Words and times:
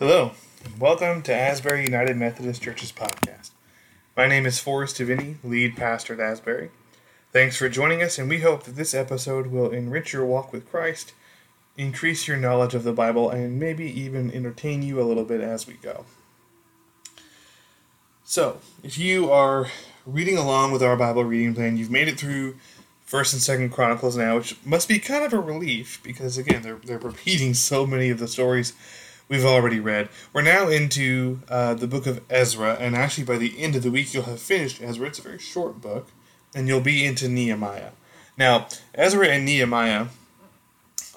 Hello, 0.00 0.32
and 0.64 0.80
welcome 0.80 1.22
to 1.22 1.32
Asbury 1.32 1.84
United 1.84 2.16
Methodist 2.16 2.60
Church's 2.60 2.90
podcast. 2.90 3.50
My 4.16 4.26
name 4.26 4.44
is 4.44 4.58
Forrest 4.58 4.98
Davini, 4.98 5.36
lead 5.44 5.76
pastor 5.76 6.14
at 6.14 6.18
Asbury. 6.20 6.70
Thanks 7.32 7.56
for 7.56 7.68
joining 7.68 8.02
us, 8.02 8.18
and 8.18 8.28
we 8.28 8.40
hope 8.40 8.64
that 8.64 8.74
this 8.74 8.92
episode 8.92 9.46
will 9.46 9.70
enrich 9.70 10.12
your 10.12 10.24
walk 10.24 10.52
with 10.52 10.68
Christ, 10.68 11.12
increase 11.76 12.26
your 12.26 12.36
knowledge 12.36 12.74
of 12.74 12.82
the 12.82 12.92
Bible, 12.92 13.30
and 13.30 13.60
maybe 13.60 13.84
even 13.84 14.32
entertain 14.32 14.82
you 14.82 15.00
a 15.00 15.06
little 15.06 15.24
bit 15.24 15.40
as 15.40 15.68
we 15.68 15.74
go. 15.74 16.04
So, 18.24 18.58
if 18.82 18.98
you 18.98 19.30
are 19.30 19.68
reading 20.04 20.36
along 20.36 20.72
with 20.72 20.82
our 20.82 20.96
Bible 20.96 21.22
reading 21.22 21.54
plan, 21.54 21.76
you've 21.76 21.88
made 21.88 22.08
it 22.08 22.18
through 22.18 22.56
First 23.04 23.32
and 23.32 23.40
Second 23.40 23.70
Chronicles 23.70 24.16
now, 24.16 24.38
which 24.38 24.56
must 24.64 24.88
be 24.88 24.98
kind 24.98 25.24
of 25.24 25.32
a 25.32 25.38
relief 25.38 26.00
because 26.02 26.36
again, 26.36 26.62
they're 26.62 26.80
they're 26.84 26.98
repeating 26.98 27.54
so 27.54 27.86
many 27.86 28.10
of 28.10 28.18
the 28.18 28.26
stories 28.26 28.72
we've 29.28 29.44
already 29.44 29.80
read. 29.80 30.08
We're 30.32 30.42
now 30.42 30.68
into 30.68 31.40
uh, 31.48 31.74
the 31.74 31.86
book 31.86 32.06
of 32.06 32.20
Ezra, 32.30 32.74
and 32.74 32.94
actually 32.94 33.24
by 33.24 33.38
the 33.38 33.58
end 33.58 33.76
of 33.76 33.82
the 33.82 33.90
week, 33.90 34.12
you'll 34.14 34.24
have 34.24 34.40
finished 34.40 34.82
Ezra. 34.82 35.06
It's 35.06 35.18
a 35.18 35.22
very 35.22 35.38
short 35.38 35.80
book, 35.80 36.08
and 36.54 36.68
you'll 36.68 36.80
be 36.80 37.04
into 37.04 37.28
Nehemiah. 37.28 37.90
Now, 38.36 38.68
Ezra 38.94 39.28
and 39.28 39.44
Nehemiah 39.44 40.06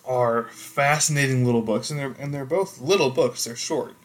are 0.05 0.43
fascinating 0.45 1.45
little 1.45 1.62
books, 1.62 1.89
and 1.89 1.99
they're 1.99 2.15
and 2.20 2.34
they're 2.34 2.45
both 2.45 2.79
little 2.79 3.09
books. 3.09 3.43
They're 3.43 3.55
short. 3.55 3.95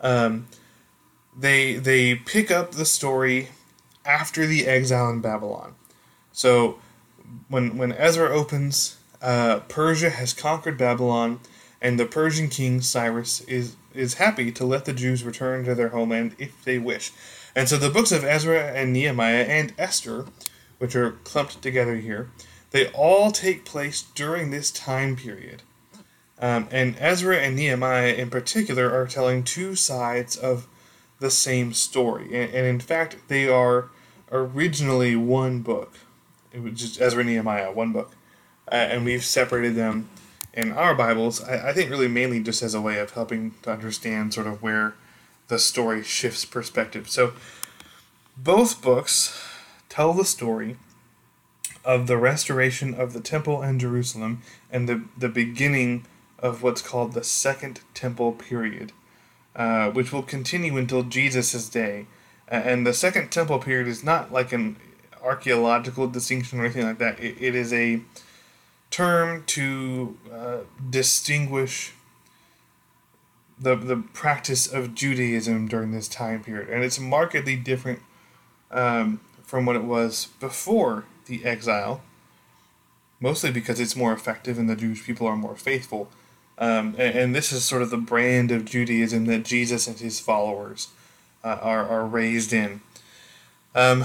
Um, 0.00 0.48
they 1.38 1.74
they 1.74 2.14
pick 2.14 2.50
up 2.50 2.72
the 2.72 2.84
story 2.84 3.48
after 4.04 4.46
the 4.46 4.66
exile 4.66 5.10
in 5.10 5.20
Babylon. 5.20 5.74
So 6.32 6.78
when 7.48 7.76
when 7.76 7.92
Ezra 7.92 8.28
opens, 8.28 8.96
uh, 9.20 9.60
Persia 9.68 10.10
has 10.10 10.32
conquered 10.32 10.76
Babylon 10.76 11.40
and 11.82 11.98
the 11.98 12.06
Persian 12.06 12.48
king 12.48 12.80
Cyrus 12.80 13.42
is 13.42 13.76
is 13.92 14.14
happy 14.14 14.50
to 14.52 14.64
let 14.64 14.86
the 14.86 14.94
Jews 14.94 15.22
return 15.22 15.64
to 15.64 15.74
their 15.74 15.90
homeland 15.90 16.34
if 16.38 16.64
they 16.64 16.78
wish. 16.78 17.12
And 17.54 17.68
so 17.68 17.76
the 17.76 17.90
books 17.90 18.12
of 18.12 18.24
Ezra 18.24 18.72
and 18.72 18.90
Nehemiah 18.90 19.42
and 19.42 19.74
Esther, 19.76 20.24
which 20.78 20.96
are 20.96 21.10
clumped 21.24 21.60
together 21.60 21.96
here, 21.96 22.30
they 22.70 22.86
all 22.92 23.30
take 23.30 23.66
place 23.66 24.00
during 24.14 24.50
this 24.50 24.70
time 24.70 25.16
period. 25.16 25.62
Um, 26.40 26.68
and 26.70 26.96
Ezra 26.98 27.36
and 27.36 27.54
Nehemiah 27.54 28.14
in 28.14 28.30
particular 28.30 28.90
are 28.90 29.06
telling 29.06 29.44
two 29.44 29.74
sides 29.74 30.36
of 30.36 30.66
the 31.20 31.30
same 31.30 31.74
story. 31.74 32.24
And, 32.26 32.54
and 32.54 32.66
in 32.66 32.80
fact, 32.80 33.16
they 33.28 33.46
are 33.46 33.90
originally 34.30 35.14
one 35.14 35.60
book. 35.60 35.98
It 36.50 36.62
was 36.62 36.72
just 36.80 37.00
Ezra 37.00 37.20
and 37.20 37.28
Nehemiah, 37.28 37.72
one 37.72 37.92
book. 37.92 38.12
Uh, 38.70 38.76
and 38.76 39.04
we've 39.04 39.24
separated 39.24 39.74
them 39.74 40.08
in 40.52 40.72
our 40.72 40.94
Bibles, 40.94 41.42
I, 41.42 41.70
I 41.70 41.72
think 41.72 41.90
really 41.90 42.08
mainly 42.08 42.40
just 42.40 42.62
as 42.62 42.74
a 42.74 42.80
way 42.80 42.98
of 42.98 43.12
helping 43.12 43.54
to 43.62 43.70
understand 43.70 44.34
sort 44.34 44.46
of 44.46 44.62
where 44.62 44.94
the 45.48 45.58
story 45.58 46.02
shifts 46.02 46.44
perspective. 46.44 47.08
So 47.08 47.32
both 48.36 48.82
books 48.82 49.42
tell 49.88 50.12
the 50.12 50.24
story 50.24 50.76
of 51.84 52.06
the 52.06 52.16
restoration 52.16 52.94
of 52.94 53.12
the 53.12 53.20
temple 53.20 53.62
in 53.62 53.78
Jerusalem 53.78 54.42
and 54.70 54.88
the, 54.88 55.04
the 55.16 55.28
beginning 55.28 56.06
of 56.38 56.62
what's 56.62 56.82
called 56.82 57.12
the 57.12 57.24
Second 57.24 57.80
Temple 57.94 58.32
period, 58.32 58.92
uh, 59.54 59.90
which 59.90 60.12
will 60.12 60.22
continue 60.22 60.76
until 60.76 61.02
Jesus' 61.02 61.68
day. 61.68 62.06
And 62.48 62.86
the 62.86 62.94
Second 62.94 63.30
Temple 63.30 63.58
period 63.60 63.88
is 63.88 64.04
not 64.04 64.32
like 64.32 64.52
an 64.52 64.76
archaeological 65.22 66.08
distinction 66.08 66.60
or 66.60 66.64
anything 66.64 66.84
like 66.84 66.98
that. 66.98 67.20
it, 67.20 67.36
it 67.40 67.54
is 67.54 67.72
a 67.72 68.00
term 68.92 69.42
to 69.46 70.16
uh, 70.32 70.58
distinguish 70.88 71.94
the 73.58 73.74
the 73.74 73.96
practice 73.96 74.72
of 74.72 74.94
Judaism 74.94 75.66
during 75.66 75.90
this 75.90 76.06
time 76.06 76.44
period, 76.44 76.68
and 76.68 76.84
it's 76.84 77.00
markedly 77.00 77.56
different 77.56 78.00
um, 78.70 79.20
from 79.42 79.66
what 79.66 79.74
it 79.74 79.84
was 79.84 80.28
before 80.38 81.04
the 81.26 81.44
exile. 81.44 82.02
Mostly 83.20 83.52
because 83.52 83.78
it's 83.78 83.94
more 83.94 84.12
effective 84.12 84.58
and 84.58 84.68
the 84.68 84.74
Jewish 84.74 85.04
people 85.04 85.28
are 85.28 85.36
more 85.36 85.54
faithful, 85.54 86.10
um, 86.58 86.96
and, 86.98 87.16
and, 87.16 87.34
this 87.34 87.52
is 87.52 87.64
sort 87.64 87.82
of 87.82 87.90
the 87.90 87.96
brand 87.96 88.50
of 88.50 88.64
Judaism 88.64 89.26
that 89.26 89.44
Jesus 89.44 89.86
and 89.86 89.96
his 89.96 90.18
followers 90.18 90.88
uh, 91.44 91.58
are 91.60 91.88
are 91.88 92.04
raised 92.04 92.52
in. 92.52 92.80
Um, 93.74 94.04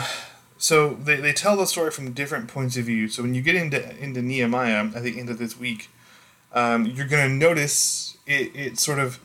so 0.57 0.95
they, 0.95 1.17
they 1.17 1.33
tell 1.33 1.55
the 1.55 1.65
story 1.65 1.91
from 1.91 2.11
different 2.11 2.47
points 2.47 2.77
of 2.77 2.85
view. 2.85 3.07
So 3.07 3.21
when 3.21 3.33
you 3.33 3.41
get 3.41 3.55
into 3.55 3.97
into 3.97 4.21
Nehemiah 4.21 4.89
at 4.95 5.03
the 5.03 5.19
end 5.19 5.29
of 5.29 5.37
this 5.37 5.59
week, 5.59 5.89
um, 6.53 6.85
you're 6.85 7.07
going 7.07 7.29
to 7.29 7.33
notice 7.33 8.17
it, 8.25 8.55
it 8.55 8.79
sort 8.79 8.99
of 8.99 9.19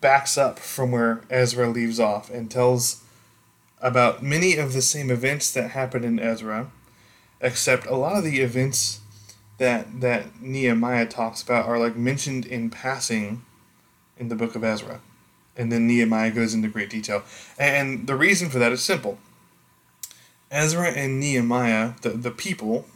backs 0.00 0.38
up 0.38 0.58
from 0.58 0.92
where 0.92 1.22
Ezra 1.28 1.68
leaves 1.68 1.98
off 1.98 2.30
and 2.30 2.50
tells 2.50 3.02
about 3.80 4.22
many 4.22 4.56
of 4.56 4.72
the 4.72 4.82
same 4.82 5.10
events 5.10 5.52
that 5.52 5.70
happened 5.70 6.04
in 6.04 6.18
Ezra, 6.18 6.70
except 7.40 7.86
a 7.86 7.96
lot 7.96 8.16
of 8.16 8.24
the 8.24 8.40
events 8.40 9.00
that 9.58 10.00
that 10.00 10.40
Nehemiah 10.40 11.06
talks 11.06 11.42
about 11.42 11.66
are 11.66 11.78
like 11.78 11.96
mentioned 11.96 12.46
in 12.46 12.70
passing 12.70 13.44
in 14.16 14.28
the 14.28 14.36
book 14.36 14.54
of 14.54 14.62
Ezra. 14.62 15.00
And 15.56 15.72
then 15.72 15.88
Nehemiah 15.88 16.30
goes 16.30 16.54
into 16.54 16.68
great 16.68 16.88
detail. 16.88 17.24
And 17.58 18.06
the 18.06 18.14
reason 18.14 18.48
for 18.48 18.60
that 18.60 18.70
is 18.70 18.80
simple 18.80 19.18
Ezra 20.50 20.90
and 20.90 21.20
Nehemiah, 21.20 21.92
the, 22.02 22.10
the 22.10 22.30
people, 22.30 22.86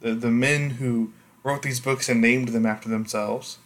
the, 0.00 0.14
the 0.14 0.30
men 0.30 0.70
who 0.70 1.12
wrote 1.42 1.62
these 1.62 1.80
books 1.80 2.08
and 2.08 2.20
named 2.20 2.48
them 2.48 2.66
after 2.66 2.88
themselves, 2.88 3.58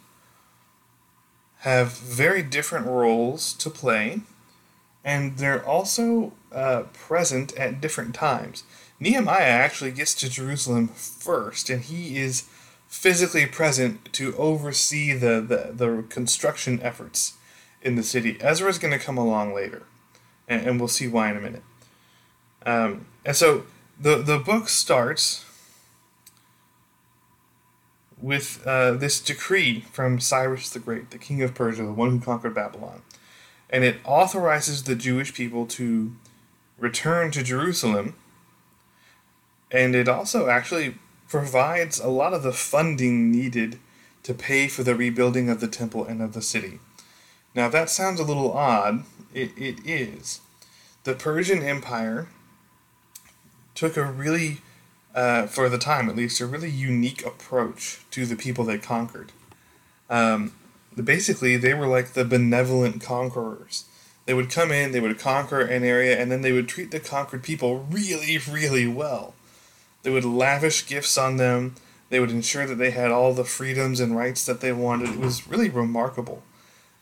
have 1.60 1.96
very 1.98 2.42
different 2.42 2.86
roles 2.86 3.52
to 3.54 3.70
play, 3.70 4.20
and 5.04 5.38
they're 5.38 5.64
also 5.64 6.32
uh, 6.50 6.84
present 6.92 7.54
at 7.56 7.80
different 7.80 8.14
times. 8.14 8.64
Nehemiah 8.98 9.42
actually 9.42 9.90
gets 9.90 10.14
to 10.14 10.30
Jerusalem 10.30 10.88
first, 10.88 11.68
and 11.70 11.82
he 11.82 12.18
is 12.18 12.48
physically 12.88 13.46
present 13.46 14.12
to 14.12 14.36
oversee 14.36 15.12
the, 15.12 15.40
the, 15.40 15.72
the 15.72 16.04
construction 16.08 16.80
efforts 16.82 17.34
in 17.80 17.96
the 17.96 18.02
city. 18.02 18.36
Ezra 18.40 18.68
is 18.68 18.78
going 18.78 18.96
to 18.96 19.04
come 19.04 19.18
along 19.18 19.54
later, 19.54 19.82
and, 20.48 20.66
and 20.66 20.78
we'll 20.78 20.88
see 20.88 21.08
why 21.08 21.30
in 21.30 21.36
a 21.36 21.40
minute. 21.40 21.62
Um, 22.64 23.06
and 23.24 23.36
so 23.36 23.64
the 24.00 24.16
the 24.16 24.38
book 24.38 24.68
starts 24.68 25.44
with 28.20 28.62
uh, 28.66 28.92
this 28.92 29.20
decree 29.20 29.80
from 29.92 30.20
Cyrus 30.20 30.70
the 30.70 30.78
Great, 30.78 31.10
the 31.10 31.18
king 31.18 31.42
of 31.42 31.54
Persia, 31.54 31.82
the 31.82 31.92
one 31.92 32.10
who 32.10 32.20
conquered 32.20 32.54
Babylon, 32.54 33.02
and 33.68 33.82
it 33.82 33.96
authorizes 34.04 34.84
the 34.84 34.94
Jewish 34.94 35.34
people 35.34 35.66
to 35.66 36.12
return 36.78 37.30
to 37.32 37.42
Jerusalem. 37.42 38.14
And 39.70 39.94
it 39.94 40.06
also 40.06 40.48
actually 40.48 40.96
provides 41.28 41.98
a 41.98 42.08
lot 42.08 42.34
of 42.34 42.42
the 42.42 42.52
funding 42.52 43.30
needed 43.32 43.78
to 44.22 44.34
pay 44.34 44.68
for 44.68 44.82
the 44.82 44.94
rebuilding 44.94 45.48
of 45.48 45.60
the 45.60 45.68
temple 45.68 46.04
and 46.04 46.20
of 46.20 46.34
the 46.34 46.42
city. 46.42 46.78
Now, 47.54 47.68
that 47.68 47.88
sounds 47.88 48.20
a 48.20 48.24
little 48.24 48.52
odd. 48.52 49.04
It, 49.32 49.50
it 49.56 49.78
is. 49.86 50.42
The 51.04 51.14
Persian 51.14 51.62
Empire 51.62 52.28
took 53.74 53.96
a 53.96 54.04
really, 54.04 54.58
uh, 55.14 55.46
for 55.46 55.68
the 55.68 55.78
time 55.78 56.08
at 56.08 56.16
least, 56.16 56.40
a 56.40 56.46
really 56.46 56.70
unique 56.70 57.24
approach 57.24 58.00
to 58.10 58.26
the 58.26 58.36
people 58.36 58.64
they 58.64 58.78
conquered. 58.78 59.32
Um, 60.10 60.52
basically, 61.02 61.56
they 61.56 61.74
were 61.74 61.86
like 61.86 62.12
the 62.12 62.24
benevolent 62.24 63.02
conquerors. 63.02 63.84
They 64.26 64.34
would 64.34 64.50
come 64.50 64.70
in, 64.70 64.92
they 64.92 65.00
would 65.00 65.18
conquer 65.18 65.60
an 65.60 65.82
area, 65.82 66.18
and 66.18 66.30
then 66.30 66.42
they 66.42 66.52
would 66.52 66.68
treat 66.68 66.90
the 66.90 67.00
conquered 67.00 67.42
people 67.42 67.86
really, 67.90 68.38
really 68.38 68.86
well. 68.86 69.34
They 70.02 70.10
would 70.10 70.24
lavish 70.24 70.86
gifts 70.86 71.16
on 71.18 71.36
them. 71.36 71.74
They 72.08 72.20
would 72.20 72.30
ensure 72.30 72.66
that 72.66 72.76
they 72.76 72.90
had 72.90 73.10
all 73.10 73.32
the 73.32 73.44
freedoms 73.44 73.98
and 73.98 74.16
rights 74.16 74.44
that 74.46 74.60
they 74.60 74.72
wanted. 74.72 75.10
It 75.10 75.18
was 75.18 75.48
really 75.48 75.70
remarkable. 75.70 76.42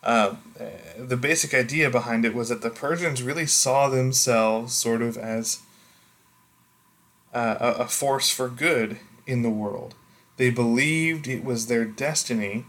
Uh, 0.03 0.37
the 0.97 1.17
basic 1.17 1.53
idea 1.53 1.91
behind 1.91 2.25
it 2.25 2.35
was 2.35 2.49
that 2.49 2.63
the 2.63 2.71
Persians 2.71 3.23
really 3.23 3.47
saw 3.47 3.89
themselves 3.89 4.73
sort 4.73 5.03
of 5.03 5.19
as 5.19 5.61
uh, 7.33 7.57
a, 7.61 7.83
a 7.83 7.89
force 7.89 8.31
for 8.31 8.49
good 8.49 8.99
in 9.27 9.43
the 9.43 9.51
world. 9.51 9.95
They 10.37 10.51
believed 10.51 11.29
it 11.29 11.45
was 11.45 11.67
their 11.67 11.85
destiny 11.85 12.65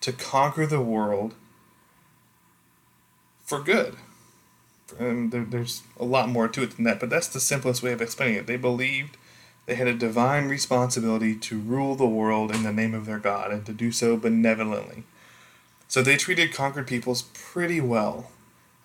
to 0.00 0.12
conquer 0.12 0.66
the 0.66 0.80
world 0.80 1.34
for 3.44 3.60
good. 3.60 3.96
And 4.98 5.32
there, 5.32 5.44
there's 5.44 5.82
a 5.98 6.04
lot 6.04 6.28
more 6.28 6.48
to 6.48 6.62
it 6.62 6.76
than 6.76 6.84
that, 6.84 7.00
but 7.00 7.10
that's 7.10 7.28
the 7.28 7.40
simplest 7.40 7.82
way 7.82 7.92
of 7.92 8.02
explaining 8.02 8.36
it. 8.36 8.46
They 8.46 8.56
believed 8.56 9.16
they 9.66 9.76
had 9.76 9.86
a 9.86 9.94
divine 9.94 10.48
responsibility 10.48 11.36
to 11.36 11.58
rule 11.58 11.94
the 11.94 12.06
world 12.06 12.50
in 12.54 12.62
the 12.62 12.72
name 12.72 12.94
of 12.94 13.06
their 13.06 13.18
God 13.18 13.52
and 13.52 13.64
to 13.66 13.72
do 13.72 13.92
so 13.92 14.16
benevolently. 14.16 15.04
So 15.88 16.02
they 16.02 16.16
treated 16.16 16.52
conquered 16.52 16.86
peoples 16.86 17.22
pretty 17.34 17.80
well. 17.80 18.30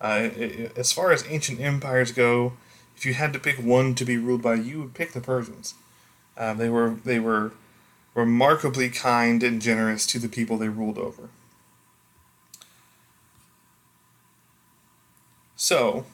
Uh, 0.00 0.28
as 0.76 0.92
far 0.92 1.10
as 1.10 1.24
ancient 1.28 1.60
empires 1.60 2.12
go, 2.12 2.52
if 2.98 3.06
you 3.06 3.14
had 3.14 3.32
to 3.32 3.38
pick 3.38 3.58
one 3.58 3.94
to 3.94 4.04
be 4.04 4.16
ruled 4.16 4.42
by, 4.42 4.54
you 4.54 4.80
would 4.80 4.92
pick 4.92 5.12
the 5.12 5.20
Persians. 5.20 5.74
Uh, 6.36 6.52
they 6.52 6.68
were 6.68 6.96
they 7.04 7.20
were 7.20 7.52
remarkably 8.12 8.90
kind 8.90 9.40
and 9.44 9.62
generous 9.62 10.04
to 10.08 10.18
the 10.18 10.28
people 10.28 10.58
they 10.58 10.68
ruled 10.68 10.98
over. 10.98 11.28
So, 15.54 16.06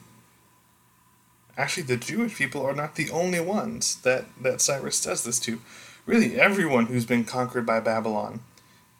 actually, 1.57 1.83
the 1.83 1.97
Jewish 1.97 2.35
people 2.35 2.63
are 2.63 2.75
not 2.75 2.95
the 2.95 3.09
only 3.09 3.39
ones 3.39 3.95
that, 4.01 4.25
that 4.41 4.61
Cyrus 4.61 5.01
does 5.01 5.23
this 5.23 5.39
to. 5.39 5.61
Really, 6.05 6.39
everyone 6.39 6.85
who's 6.85 7.05
been 7.05 7.23
conquered 7.23 7.65
by 7.65 7.79
Babylon 7.79 8.41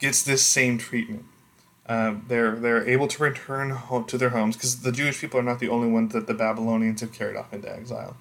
gets 0.00 0.24
this 0.24 0.44
same 0.44 0.78
treatment. 0.78 1.24
Uh, 1.88 2.16
they're 2.26 2.56
they're 2.56 2.86
able 2.88 3.06
to 3.06 3.22
return 3.22 3.70
home 3.70 4.04
to 4.04 4.18
their 4.18 4.30
homes 4.30 4.56
because 4.56 4.80
the 4.80 4.90
Jewish 4.90 5.20
people 5.20 5.38
are 5.38 5.42
not 5.44 5.60
the 5.60 5.68
only 5.68 5.88
ones 5.88 6.12
that 6.12 6.26
the 6.26 6.34
Babylonians 6.34 7.00
have 7.00 7.12
carried 7.12 7.36
off 7.36 7.52
into 7.52 7.72
exile. 7.72 8.16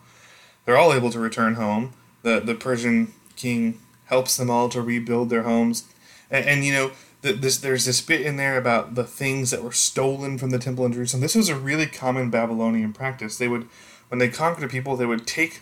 They're 0.66 0.78
all 0.78 0.94
able 0.94 1.10
to 1.12 1.20
return 1.20 1.56
home. 1.56 1.94
the 2.22 2.40
The 2.40 2.56
Persian 2.56 3.14
king 3.36 3.80
helps 4.06 4.38
them 4.38 4.52
all 4.52 4.70
to 4.70 4.82
rebuild 4.82 5.30
their 5.30 5.44
homes, 5.44 5.86
and, 6.30 6.46
and 6.46 6.64
you 6.64 6.74
know 6.74 6.92
the, 7.22 7.34
this 7.34 7.58
there's 7.58 7.86
this 7.86 8.02
bit 8.02 8.22
in 8.22 8.38
there 8.38 8.58
about 8.58 8.94
the 8.94 9.04
things 9.04 9.50
that 9.50 9.64
were 9.64 9.72
stolen 9.72 10.38
from 10.38 10.52
the 10.52 10.60
temple 10.60 10.86
in 10.86 10.94
Jerusalem. 10.94 11.22
This 11.22 11.36
was 11.36 11.50
a 11.50 11.56
really 11.56 11.88
common 11.88 12.30
Babylonian 12.30 12.94
practice. 12.94 13.38
They 13.38 13.48
would 13.48 13.68
when 14.10 14.20
they 14.20 14.30
conquered 14.30 14.70
people, 14.70 14.96
they 14.96 15.08
would 15.08 15.26
take 15.26 15.62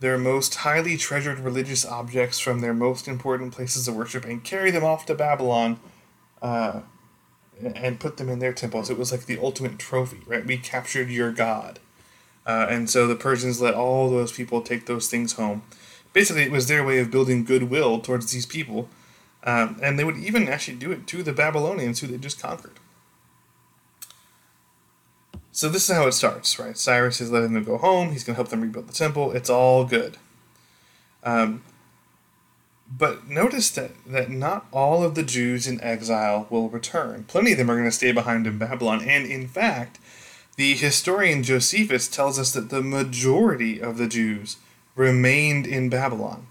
their 0.00 0.18
most 0.18 0.54
highly 0.56 0.96
treasured 0.96 1.38
religious 1.38 1.84
objects 1.86 2.40
from 2.40 2.60
their 2.60 2.74
most 2.74 3.06
important 3.06 3.52
places 3.52 3.86
of 3.86 3.94
worship 3.94 4.24
and 4.24 4.42
carry 4.42 4.70
them 4.70 4.82
off 4.82 5.06
to 5.06 5.14
Babylon. 5.14 5.78
Uh, 6.40 6.80
and 7.60 8.00
put 8.00 8.16
them 8.16 8.28
in 8.28 8.38
their 8.38 8.52
temples. 8.52 8.90
It 8.90 8.98
was 8.98 9.12
like 9.12 9.26
the 9.26 9.38
ultimate 9.38 9.78
trophy, 9.78 10.20
right? 10.26 10.44
We 10.44 10.58
captured 10.58 11.10
your 11.10 11.32
god. 11.32 11.78
Uh, 12.46 12.66
and 12.68 12.90
so 12.90 13.06
the 13.06 13.14
Persians 13.14 13.60
let 13.60 13.74
all 13.74 14.10
those 14.10 14.32
people 14.32 14.62
take 14.62 14.86
those 14.86 15.08
things 15.08 15.34
home. 15.34 15.62
Basically, 16.12 16.42
it 16.42 16.50
was 16.50 16.66
their 16.66 16.84
way 16.84 16.98
of 16.98 17.10
building 17.10 17.44
goodwill 17.44 18.00
towards 18.00 18.32
these 18.32 18.46
people. 18.46 18.88
Um, 19.44 19.78
and 19.82 19.98
they 19.98 20.04
would 20.04 20.18
even 20.18 20.48
actually 20.48 20.76
do 20.76 20.92
it 20.92 21.06
to 21.08 21.22
the 21.22 21.32
Babylonians 21.32 22.00
who 22.00 22.06
they 22.06 22.18
just 22.18 22.40
conquered. 22.40 22.78
So 25.50 25.68
this 25.68 25.88
is 25.88 25.94
how 25.94 26.06
it 26.06 26.12
starts, 26.12 26.58
right? 26.58 26.76
Cyrus 26.78 27.20
is 27.20 27.30
letting 27.30 27.52
them 27.52 27.64
go 27.64 27.76
home. 27.76 28.12
He's 28.12 28.24
going 28.24 28.34
to 28.34 28.38
help 28.38 28.48
them 28.48 28.62
rebuild 28.62 28.88
the 28.88 28.92
temple. 28.92 29.32
It's 29.32 29.50
all 29.50 29.84
good. 29.84 30.16
Um, 31.24 31.62
but 32.98 33.28
notice 33.28 33.70
that, 33.70 33.92
that 34.06 34.30
not 34.30 34.66
all 34.70 35.02
of 35.02 35.14
the 35.14 35.22
Jews 35.22 35.66
in 35.66 35.80
exile 35.80 36.46
will 36.50 36.68
return. 36.68 37.24
Plenty 37.24 37.52
of 37.52 37.58
them 37.58 37.70
are 37.70 37.76
going 37.76 37.86
to 37.86 37.92
stay 37.92 38.12
behind 38.12 38.46
in 38.46 38.58
Babylon. 38.58 39.02
And 39.02 39.26
in 39.26 39.48
fact, 39.48 39.98
the 40.56 40.74
historian 40.74 41.42
Josephus 41.42 42.06
tells 42.06 42.38
us 42.38 42.52
that 42.52 42.68
the 42.68 42.82
majority 42.82 43.80
of 43.80 43.96
the 43.96 44.06
Jews 44.06 44.58
remained 44.94 45.66
in 45.66 45.88
Babylon. 45.88 46.46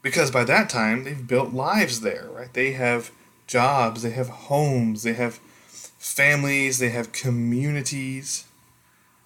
Because 0.00 0.30
by 0.30 0.44
that 0.44 0.68
time, 0.68 1.04
they've 1.04 1.26
built 1.26 1.52
lives 1.52 2.00
there, 2.00 2.28
right? 2.32 2.52
They 2.52 2.72
have 2.72 3.10
jobs, 3.48 4.02
they 4.02 4.10
have 4.10 4.28
homes, 4.28 5.02
they 5.02 5.14
have 5.14 5.40
families, 5.98 6.78
they 6.78 6.90
have 6.90 7.12
communities. 7.12 8.44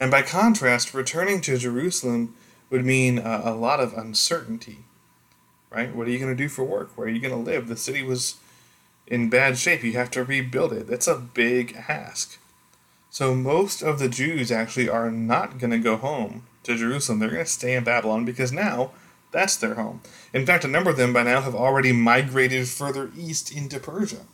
And 0.01 0.11
by 0.11 0.23
contrast, 0.23 0.95
returning 0.95 1.43
to 1.43 1.59
Jerusalem 1.59 2.35
would 2.71 2.85
mean 2.85 3.19
a, 3.19 3.43
a 3.45 3.55
lot 3.55 3.81
of 3.81 3.93
uncertainty 3.93 4.79
right? 5.77 5.95
What 5.95 6.09
are 6.09 6.11
you 6.11 6.19
going 6.19 6.35
to 6.35 6.43
do 6.43 6.49
for 6.49 6.65
work? 6.65 6.97
Where 6.97 7.07
are 7.07 7.11
you 7.11 7.21
going 7.21 7.35
to 7.35 7.51
live? 7.51 7.69
The 7.69 7.77
city 7.77 8.03
was 8.03 8.37
in 9.07 9.29
bad 9.29 9.59
shape. 9.59 9.85
You 9.85 9.93
have 9.93 10.11
to 10.13 10.25
rebuild 10.25 10.73
it. 10.73 10.87
That's 10.87 11.07
a 11.07 11.17
big 11.17 11.77
ask. 11.89 12.39
So 13.11 13.35
most 13.35 13.83
of 13.83 13.99
the 13.99 14.09
Jews 14.09 14.51
actually 14.51 14.89
are 14.89 15.11
not 15.11 15.59
going 15.59 15.73
to 15.73 15.79
go 15.79 15.99
home 15.99 16.45
to 16.63 16.77
Jerusalem. 16.77 17.19
They're 17.19 17.29
going 17.29 17.45
to 17.45 17.51
stay 17.51 17.75
in 17.75 17.85
Babylon 17.85 18.25
because 18.25 18.53
now 18.53 18.93
that's 19.33 19.57
their 19.57 19.75
home. 19.75 20.01
In 20.33 20.47
fact, 20.47 20.65
a 20.65 20.69
number 20.69 20.89
of 20.89 20.97
them 20.97 21.13
by 21.13 21.25
now 21.25 21.43
have 21.43 21.55
already 21.55 21.93
migrated 21.93 22.69
further 22.69 23.11
east 23.15 23.55
into 23.55 23.79
Persia 23.79 24.25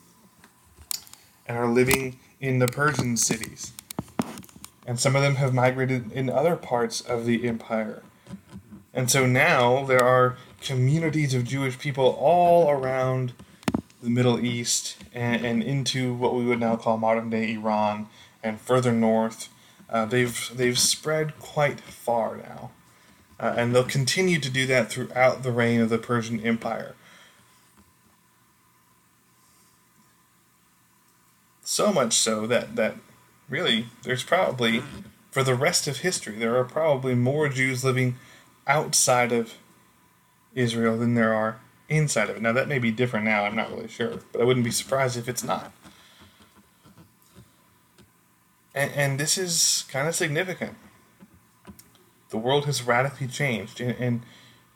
and 1.47 1.59
are 1.59 1.69
living 1.69 2.21
in 2.41 2.61
the 2.61 2.69
Persian 2.69 3.17
cities. 3.17 3.73
And 4.87 4.99
some 4.99 5.17
of 5.17 5.23
them 5.23 5.37
have 5.37 5.53
migrated 5.53 6.13
in 6.13 6.31
other 6.31 6.55
parts 6.55 7.01
of 7.01 7.27
the 7.27 7.49
empire. 7.49 8.05
And 8.95 9.11
so 9.11 9.27
now 9.27 9.85
there 9.85 10.05
are 10.05 10.37
communities 10.63 11.35
of 11.35 11.45
Jewish 11.45 11.79
people 11.79 12.17
all 12.21 12.71
around 12.71 13.33
the 14.03 14.11
Middle 14.11 14.45
East 14.45 14.97
and, 15.13 15.45
and 15.45 15.63
into 15.63 16.15
what 16.15 16.35
we 16.35 16.45
would 16.45 16.61
now 16.61 16.77
call 16.77 16.97
modern 16.97 17.31
day 17.31 17.55
Iran 17.55 18.09
and 18.43 18.61
further 18.61 18.93
north. 18.93 19.49
Uh, 19.89 20.07
they've 20.07 20.51
they've 20.55 20.79
spread 20.79 21.39
quite 21.39 21.81
far 21.81 22.37
now, 22.37 22.71
uh, 23.39 23.55
and 23.57 23.75
they'll 23.75 23.85
continue 23.85 24.41
to 24.41 24.51
do 24.51 24.67
that 24.67 24.91
throughout 24.91 25.43
the 25.43 25.53
reign 25.53 25.81
of 25.81 25.91
the 25.91 25.99
Persian 25.99 26.41
Empire. 26.41 26.95
So 31.63 31.93
much 31.93 32.15
so 32.15 32.47
that 32.47 32.77
that 32.77 32.97
really 33.49 33.87
there's 34.03 34.25
probably 34.25 34.83
for 35.31 35.43
the 35.43 35.55
rest 35.55 35.87
of 35.87 35.99
history 35.99 36.37
there 36.37 36.57
are 36.57 36.65
probably 36.65 37.15
more 37.15 37.49
Jews 37.49 37.85
living 37.85 38.17
outside 38.67 39.33
of 39.33 39.55
Israel 40.55 40.99
than 40.99 41.15
there 41.15 41.35
are 41.35 41.61
inside 41.89 42.31
of 42.31 42.37
it. 42.37 42.43
Now, 42.43 42.53
that 42.53 42.69
may 42.69 42.79
be 42.79 42.91
different 42.91 43.25
now, 43.25 43.45
I'm 43.45 43.57
not 43.57 43.71
really 43.71 43.89
sure, 43.89 44.19
but 44.33 44.41
I 44.41 44.45
wouldn't 44.45 44.65
be 44.65 44.71
surprised 44.71 45.17
if 45.17 45.29
it's 45.29 45.45
not. 45.45 45.73
And, 48.75 48.91
and 48.93 49.21
this 49.21 49.37
is 49.37 49.85
kind 49.91 50.09
of 50.09 50.15
significant. 50.15 50.77
The 52.31 52.39
world 52.39 52.65
has 52.65 52.83
radically 52.83 53.27
changed, 53.27 53.81
and, 53.81 53.95
and 53.99 54.23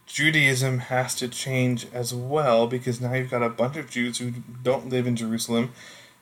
Judaism 0.07 0.79
has 0.79 1.15
to 1.17 1.29
change 1.29 1.87
as 1.93 2.15
well 2.15 2.67
because 2.67 3.01
now 3.01 3.15
you've 3.15 3.31
got 3.31 3.43
a 3.43 3.49
bunch 3.49 3.77
of 3.77 3.91
Jews 3.91 4.19
who 4.19 4.33
don't 4.63 4.89
live 4.89 5.07
in 5.07 5.17
Jerusalem. 5.17 5.73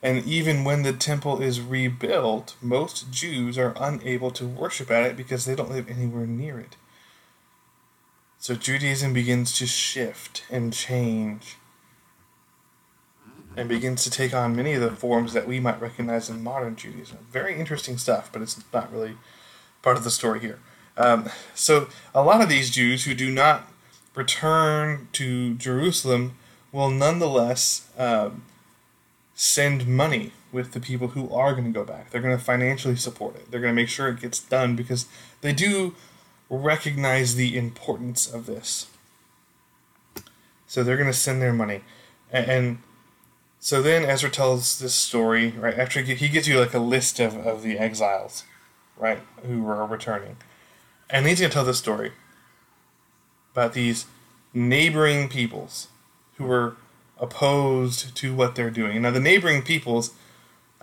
And 0.03 0.25
even 0.27 0.65
when 0.65 0.83
the 0.83 0.93
temple 0.93 1.43
is 1.43 1.61
rebuilt, 1.61 2.57
most 2.61 3.11
Jews 3.11 3.59
are 3.59 3.75
unable 3.79 4.31
to 4.33 4.47
worship 4.47 4.91
at 4.91 5.05
it 5.05 5.17
because 5.17 5.45
they 5.45 5.55
don't 5.55 5.71
live 5.71 5.91
anywhere 5.91 6.27
near 6.27 6.59
it. 6.61 6.77
So 8.44 8.55
Judaism 8.55 9.14
begins 9.14 9.56
to 9.56 9.67
shift 9.67 10.44
and 10.50 10.70
change 10.70 11.56
and 13.56 13.70
begins 13.70 14.05
to 14.05 14.11
take 14.11 14.35
on 14.35 14.55
many 14.55 14.75
of 14.75 14.82
the 14.82 14.91
forms 14.91 15.32
that 15.32 15.49
we 15.49 15.61
might 15.61 15.81
recognize 15.81 16.29
in 16.29 16.44
modern 16.44 16.76
Judaism. 16.76 17.20
Very 17.31 17.58
interesting 17.58 17.96
stuff, 17.96 18.29
but 18.31 18.43
it's 18.43 18.62
not 18.70 18.93
really 18.93 19.17
part 19.81 19.96
of 19.96 20.05
the 20.05 20.11
story 20.11 20.41
here. 20.41 20.58
Um, 20.99 21.31
so, 21.55 21.88
a 22.14 22.23
lot 22.23 22.43
of 22.43 22.50
these 22.50 22.69
Jews 22.69 23.06
who 23.06 23.14
do 23.14 23.31
not 23.31 23.73
return 24.14 25.08
to 25.12 25.55
Jerusalem 25.55 26.37
will 26.70 26.90
nonetheless 26.90 27.88
um, 27.97 28.44
send 29.35 29.88
money 29.88 30.33
with 30.52 30.73
the 30.73 30.80
people 30.80 31.09
who 31.09 31.33
are 31.33 31.52
going 31.52 31.64
to 31.64 31.71
go 31.71 31.87
back. 31.87 32.11
They're 32.11 32.21
going 32.21 32.37
to 32.37 32.45
financially 32.45 32.97
support 32.97 33.37
it. 33.37 33.50
They're 33.50 33.61
going 33.62 33.75
to 33.75 33.80
make 33.83 33.88
sure 33.88 34.09
it 34.09 34.21
gets 34.21 34.38
done 34.38 34.76
because 34.76 35.07
they 35.40 35.54
do 35.54 35.95
recognize 36.58 37.34
the 37.34 37.56
importance 37.56 38.32
of 38.32 38.46
this. 38.46 38.88
So 40.66 40.82
they're 40.82 40.96
going 40.96 41.08
to 41.08 41.12
send 41.12 41.40
their 41.40 41.52
money. 41.52 41.82
And, 42.30 42.50
and, 42.50 42.78
so 43.61 43.80
then 43.80 44.04
Ezra 44.04 44.28
tells 44.28 44.78
this 44.78 44.94
story, 44.94 45.52
right? 45.52 45.78
After 45.78 46.02
he 46.02 46.28
gives 46.28 46.46
you 46.46 46.61
like 46.61 46.75
a 46.75 46.78
list 46.78 47.18
of, 47.18 47.34
of 47.34 47.62
the 47.62 47.78
exiles, 47.78 48.44
right, 48.99 49.20
who 49.46 49.62
were 49.62 49.87
returning. 49.87 50.37
And 51.08 51.26
he's 51.26 51.40
going 51.40 51.50
to 51.50 51.54
tell 51.54 51.64
this 51.64 51.78
story 51.78 52.12
about 53.52 53.73
these 53.73 54.04
neighboring 54.52 55.30
peoples 55.30 55.88
who 56.37 56.44
were 56.44 56.76
opposed 57.18 58.14
to 58.16 58.34
what 58.34 58.54
they're 58.54 58.68
doing. 58.68 59.00
Now, 59.00 59.12
the 59.12 59.20
neighboring 59.20 59.62
peoples, 59.62 60.12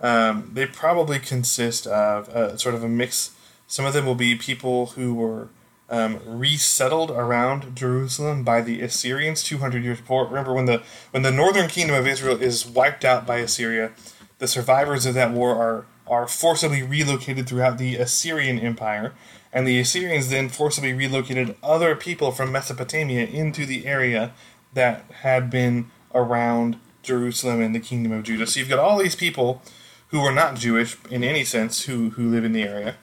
um, 0.00 0.50
they 0.52 0.66
probably 0.66 1.20
consist 1.20 1.86
of 1.86 2.28
a, 2.30 2.58
sort 2.58 2.74
of 2.74 2.82
a 2.82 2.88
mix 2.88 3.30
some 3.72 3.86
of 3.86 3.94
them 3.94 4.04
will 4.04 4.14
be 4.14 4.34
people 4.34 4.88
who 4.88 5.14
were 5.14 5.48
um, 5.92 6.18
resettled 6.26 7.10
around 7.10 7.76
Jerusalem 7.76 8.44
by 8.44 8.62
the 8.62 8.80
Assyrians 8.80 9.42
200 9.42 9.84
years 9.84 10.00
before. 10.00 10.26
Remember 10.26 10.54
when 10.54 10.64
the 10.64 10.82
when 11.10 11.22
the 11.22 11.30
northern 11.30 11.68
kingdom 11.68 11.94
of 11.94 12.06
Israel 12.06 12.40
is 12.40 12.66
wiped 12.66 13.04
out 13.04 13.26
by 13.26 13.36
Assyria, 13.36 13.92
the 14.38 14.48
survivors 14.48 15.04
of 15.04 15.14
that 15.14 15.32
war 15.32 15.54
are 15.54 15.84
are 16.06 16.26
forcibly 16.26 16.82
relocated 16.82 17.46
throughout 17.46 17.76
the 17.76 17.96
Assyrian 17.96 18.58
Empire, 18.58 19.12
and 19.52 19.68
the 19.68 19.78
Assyrians 19.78 20.30
then 20.30 20.48
forcibly 20.48 20.94
relocated 20.94 21.54
other 21.62 21.94
people 21.94 22.32
from 22.32 22.50
Mesopotamia 22.50 23.26
into 23.26 23.66
the 23.66 23.86
area 23.86 24.32
that 24.72 25.04
had 25.20 25.50
been 25.50 25.90
around 26.14 26.78
Jerusalem 27.02 27.60
and 27.60 27.74
the 27.74 27.80
kingdom 27.80 28.12
of 28.12 28.24
Judah. 28.24 28.46
So 28.46 28.60
you've 28.60 28.68
got 28.70 28.78
all 28.78 28.98
these 28.98 29.14
people 29.14 29.62
who 30.08 30.20
are 30.20 30.32
not 30.32 30.56
Jewish 30.56 30.96
in 31.10 31.22
any 31.22 31.44
sense 31.44 31.84
who 31.84 32.10
who 32.10 32.30
live 32.30 32.46
in 32.46 32.52
the 32.52 32.62
area 32.62 32.96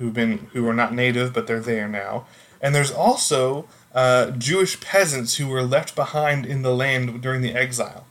who've 0.00 0.14
been 0.14 0.48
who 0.52 0.66
are 0.66 0.74
not 0.74 0.92
native 0.92 1.32
but 1.32 1.46
they're 1.46 1.60
there 1.60 1.86
now. 1.86 2.26
And 2.60 2.74
there's 2.74 2.90
also 2.90 3.68
uh, 3.94 4.32
Jewish 4.32 4.80
peasants 4.80 5.36
who 5.36 5.46
were 5.46 5.62
left 5.62 5.94
behind 5.94 6.44
in 6.44 6.62
the 6.62 6.74
land 6.74 7.22
during 7.22 7.42
the 7.42 7.54
exile. 7.54 8.06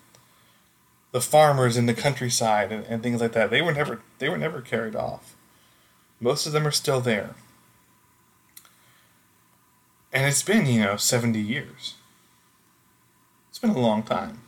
The 1.12 1.19
farmers 1.19 1.75
in 1.75 1.88
the 1.88 1.93
countryside 1.93 2.72
and, 2.72 2.86
and 2.86 3.03
things 3.03 3.19
like 3.19 3.34
that. 3.34 3.50
They 3.50 3.62
were 3.62 3.74
never 3.74 4.01
they 4.19 4.29
were 4.29 4.38
never 4.38 4.62
carried 4.62 4.96
off. 4.96 5.36
Most 6.22 6.46
of 6.46 6.53
them 6.53 6.67
are 6.67 6.72
still 6.72 7.01
there. 7.01 7.36
And 10.12 10.25
it's 10.25 10.43
been, 10.43 10.65
you 10.65 10.81
know, 10.81 10.96
70 10.96 11.39
years. 11.39 11.96
It's 13.50 13.60
been 13.60 13.69
a 13.72 13.79
long 13.79 14.03
time. 14.03 14.41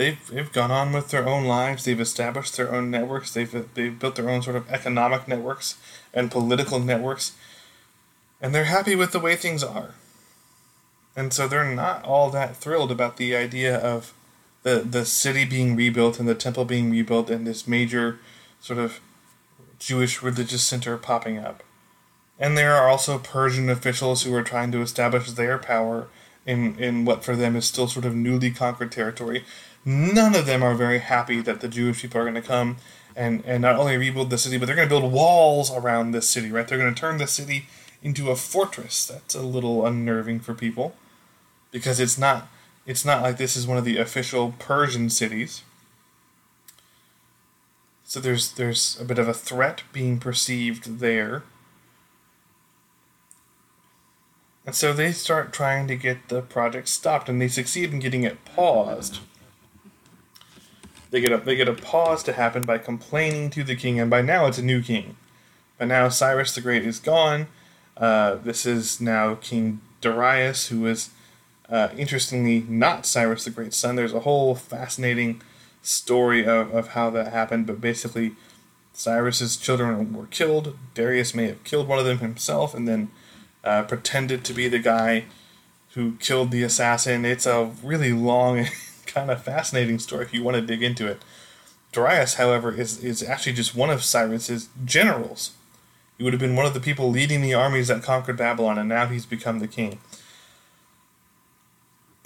They've 0.00 0.26
they've 0.28 0.50
gone 0.50 0.70
on 0.70 0.92
with 0.92 1.10
their 1.10 1.28
own 1.28 1.44
lives. 1.44 1.84
They've 1.84 2.00
established 2.00 2.56
their 2.56 2.72
own 2.74 2.90
networks. 2.90 3.34
They've 3.34 3.52
they've 3.74 3.98
built 3.98 4.16
their 4.16 4.30
own 4.30 4.40
sort 4.40 4.56
of 4.56 4.68
economic 4.70 5.28
networks 5.28 5.76
and 6.14 6.30
political 6.30 6.80
networks, 6.80 7.36
and 8.40 8.54
they're 8.54 8.64
happy 8.64 8.96
with 8.96 9.12
the 9.12 9.20
way 9.20 9.36
things 9.36 9.62
are. 9.62 9.94
And 11.14 11.34
so 11.34 11.46
they're 11.46 11.74
not 11.74 12.02
all 12.04 12.30
that 12.30 12.56
thrilled 12.56 12.90
about 12.90 13.18
the 13.18 13.36
idea 13.36 13.76
of 13.76 14.14
the 14.62 14.76
the 14.78 15.04
city 15.04 15.44
being 15.44 15.76
rebuilt 15.76 16.18
and 16.18 16.28
the 16.28 16.34
temple 16.34 16.64
being 16.64 16.90
rebuilt 16.90 17.28
and 17.28 17.46
this 17.46 17.68
major 17.68 18.18
sort 18.58 18.78
of 18.78 19.00
Jewish 19.78 20.22
religious 20.22 20.62
center 20.62 20.96
popping 20.96 21.36
up. 21.36 21.62
And 22.38 22.56
there 22.56 22.74
are 22.74 22.88
also 22.88 23.18
Persian 23.18 23.68
officials 23.68 24.22
who 24.22 24.34
are 24.34 24.42
trying 24.42 24.72
to 24.72 24.80
establish 24.80 25.30
their 25.32 25.58
power 25.58 26.08
in, 26.46 26.78
in 26.78 27.04
what 27.04 27.22
for 27.22 27.36
them 27.36 27.54
is 27.54 27.66
still 27.66 27.86
sort 27.86 28.06
of 28.06 28.14
newly 28.14 28.50
conquered 28.50 28.90
territory. 28.90 29.44
None 29.84 30.34
of 30.34 30.46
them 30.46 30.62
are 30.62 30.74
very 30.74 30.98
happy 30.98 31.40
that 31.40 31.60
the 31.60 31.68
Jewish 31.68 32.02
people 32.02 32.20
are 32.20 32.24
going 32.24 32.34
to 32.34 32.42
come 32.42 32.76
and, 33.16 33.42
and 33.46 33.62
not 33.62 33.76
only 33.76 33.96
rebuild 33.96 34.30
the 34.30 34.38
city, 34.38 34.58
but 34.58 34.66
they're 34.66 34.76
going 34.76 34.88
to 34.88 34.94
build 34.94 35.12
walls 35.12 35.74
around 35.74 36.10
this 36.10 36.28
city, 36.28 36.50
right? 36.50 36.66
They're 36.66 36.78
going 36.78 36.94
to 36.94 37.00
turn 37.00 37.18
the 37.18 37.26
city 37.26 37.66
into 38.02 38.30
a 38.30 38.36
fortress. 38.36 39.06
That's 39.06 39.34
a 39.34 39.42
little 39.42 39.86
unnerving 39.86 40.40
for 40.40 40.54
people 40.54 40.94
because 41.70 42.00
it's 42.00 42.18
not 42.18 42.48
it's 42.86 43.04
not 43.04 43.22
like 43.22 43.36
this 43.36 43.56
is 43.56 43.66
one 43.66 43.78
of 43.78 43.84
the 43.84 43.98
official 43.98 44.54
Persian 44.58 45.10
cities. 45.10 45.62
So 48.04 48.20
there's 48.20 48.52
there's 48.52 48.98
a 49.00 49.04
bit 49.04 49.18
of 49.18 49.28
a 49.28 49.34
threat 49.34 49.82
being 49.92 50.18
perceived 50.18 50.98
there. 50.98 51.44
And 54.66 54.74
so 54.74 54.92
they 54.92 55.12
start 55.12 55.52
trying 55.52 55.88
to 55.88 55.96
get 55.96 56.28
the 56.28 56.42
project 56.42 56.88
stopped, 56.88 57.28
and 57.28 57.40
they 57.40 57.48
succeed 57.48 57.92
in 57.92 57.98
getting 57.98 58.24
it 58.24 58.44
paused. 58.44 59.20
They 61.10 61.20
get 61.20 61.32
a 61.32 61.38
they 61.38 61.56
get 61.56 61.68
a 61.68 61.74
pause 61.74 62.22
to 62.24 62.32
happen 62.32 62.62
by 62.62 62.78
complaining 62.78 63.50
to 63.50 63.64
the 63.64 63.76
king, 63.76 63.98
and 63.98 64.10
by 64.10 64.22
now 64.22 64.46
it's 64.46 64.58
a 64.58 64.62
new 64.62 64.82
king. 64.82 65.16
But 65.78 65.88
now 65.88 66.08
Cyrus 66.08 66.54
the 66.54 66.60
Great 66.60 66.84
is 66.84 67.00
gone. 67.00 67.48
Uh, 67.96 68.36
this 68.36 68.64
is 68.64 69.00
now 69.00 69.34
King 69.34 69.80
Darius, 70.00 70.68
who 70.68 70.86
is 70.86 71.10
uh, 71.68 71.88
interestingly 71.96 72.64
not 72.68 73.06
Cyrus 73.06 73.44
the 73.44 73.50
Great's 73.50 73.76
son. 73.76 73.96
There's 73.96 74.14
a 74.14 74.20
whole 74.20 74.54
fascinating 74.54 75.42
story 75.82 76.46
of, 76.46 76.74
of 76.74 76.88
how 76.88 77.10
that 77.10 77.32
happened, 77.32 77.66
but 77.66 77.80
basically, 77.80 78.32
Cyrus's 78.92 79.56
children 79.56 80.12
were 80.12 80.26
killed. 80.26 80.76
Darius 80.94 81.34
may 81.34 81.46
have 81.46 81.64
killed 81.64 81.88
one 81.88 81.98
of 81.98 82.04
them 82.04 82.18
himself, 82.18 82.74
and 82.74 82.86
then 82.86 83.10
uh, 83.64 83.82
pretended 83.82 84.44
to 84.44 84.52
be 84.52 84.68
the 84.68 84.78
guy 84.78 85.24
who 85.94 86.16
killed 86.16 86.50
the 86.50 86.62
assassin. 86.62 87.24
It's 87.24 87.46
a 87.46 87.72
really 87.82 88.12
long 88.12 88.66
kind 89.12 89.30
of 89.30 89.42
fascinating 89.42 89.98
story 89.98 90.24
if 90.24 90.34
you 90.34 90.42
want 90.42 90.56
to 90.56 90.62
dig 90.62 90.82
into 90.82 91.06
it. 91.06 91.22
Darius, 91.92 92.34
however, 92.34 92.72
is, 92.72 93.02
is 93.02 93.22
actually 93.22 93.52
just 93.52 93.74
one 93.74 93.90
of 93.90 94.04
Cyrus's 94.04 94.68
generals. 94.84 95.52
He 96.16 96.24
would 96.24 96.32
have 96.32 96.40
been 96.40 96.56
one 96.56 96.66
of 96.66 96.74
the 96.74 96.80
people 96.80 97.10
leading 97.10 97.40
the 97.40 97.54
armies 97.54 97.88
that 97.88 98.02
conquered 98.02 98.36
Babylon, 98.36 98.78
and 98.78 98.88
now 98.88 99.06
he's 99.06 99.26
become 99.26 99.58
the 99.58 99.66
king. 99.66 99.98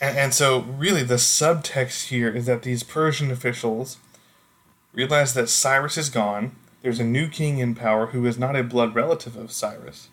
And, 0.01 0.19
and 0.19 0.35
so, 0.35 0.61
really, 0.61 1.03
the 1.03 1.15
subtext 1.15 2.09
here 2.09 2.29
is 2.29 2.47
that 2.47 2.63
these 2.63 2.83
Persian 2.83 3.31
officials 3.31 3.99
realize 4.93 5.35
that 5.35 5.49
Cyrus 5.49 5.97
is 5.97 6.11
gone. 6.11 6.57
There's 6.83 7.01
a 7.01 7.05
new 7.05 7.29
king 7.29 7.59
in 7.59 7.75
power 7.75 8.07
who 8.09 8.27
is 8.27 8.39
not 8.39 8.57
a 8.57 8.63
blood 8.63 8.95
relative 8.95 9.37
of 9.37 9.53
Cyrus 9.53 10.09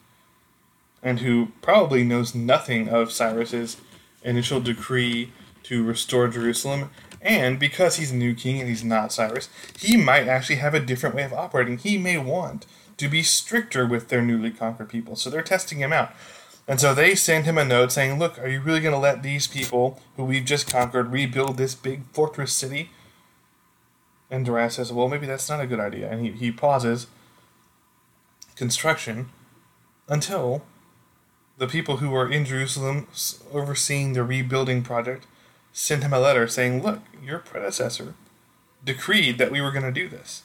and 1.04 1.20
who 1.20 1.50
probably 1.62 2.04
knows 2.04 2.36
nothing 2.36 2.88
of 2.88 3.12
Cyrus's 3.12 3.78
initial 4.24 4.60
decree 4.60 5.32
to 5.64 5.84
restore 5.84 6.28
Jerusalem. 6.28 6.90
And 7.22 7.60
because 7.60 7.98
he's 7.98 8.12
a 8.12 8.16
new 8.16 8.34
king 8.34 8.60
and 8.60 8.68
he's 8.68 8.84
not 8.84 9.14
Cyrus, 9.14 9.50
he 9.78 9.96
might 9.96 10.28
actually 10.28 10.56
have 10.56 10.74
a 10.74 10.80
different 10.80 11.16
way 11.16 11.24
of 11.24 11.34
operating. 11.34 11.78
He 11.78 11.98
may 11.98 12.18
want 12.18 12.66
to 12.98 13.08
be 13.08 13.24
stricter 13.24 13.86
with 13.86 14.10
their 14.10 14.22
newly 14.22 14.52
conquered 14.52 14.90
people. 14.90 15.16
So 15.16 15.30
they're 15.30 15.42
testing 15.42 15.80
him 15.80 15.94
out. 15.94 16.14
And 16.68 16.80
so 16.80 16.94
they 16.94 17.16
send 17.16 17.46
him 17.46 17.58
a 17.58 17.66
note 17.66 17.92
saying, 17.92 18.18
Look, 18.20 18.40
are 18.40 18.48
you 18.48 18.62
really 18.62 18.80
going 18.80 18.94
to 18.94 19.00
let 19.00 19.24
these 19.24 19.48
people 19.48 20.00
who 20.16 20.24
we've 20.24 20.46
just 20.46 20.72
conquered 20.72 21.12
rebuild 21.12 21.58
this 21.58 21.76
big 21.76 22.04
fortress 22.14 22.54
city? 22.54 22.92
And 24.30 24.46
Darius 24.46 24.76
says, 24.76 24.94
Well, 24.94 25.10
maybe 25.10 25.26
that's 25.26 25.50
not 25.50 25.60
a 25.60 25.68
good 25.68 25.80
idea. 25.80 26.10
And 26.10 26.26
he, 26.26 26.32
he 26.32 26.52
pauses 26.52 27.08
construction 28.56 29.30
until 30.08 30.64
the 31.58 31.68
people 31.68 31.98
who 31.98 32.14
are 32.16 32.32
in 32.32 32.46
Jerusalem 32.46 33.08
overseeing 33.52 34.14
the 34.14 34.24
rebuilding 34.24 34.84
project 34.84 35.26
sent 35.74 36.04
him 36.04 36.14
a 36.14 36.20
letter 36.20 36.48
saying, 36.48 36.84
Look, 36.84 37.00
your 37.24 37.40
predecessor 37.40 38.16
decreed 38.84 39.38
that 39.38 39.52
we 39.52 39.62
were 39.62 39.72
going 39.72 39.86
to 39.86 39.92
do 39.92 40.08
this. 40.08 40.44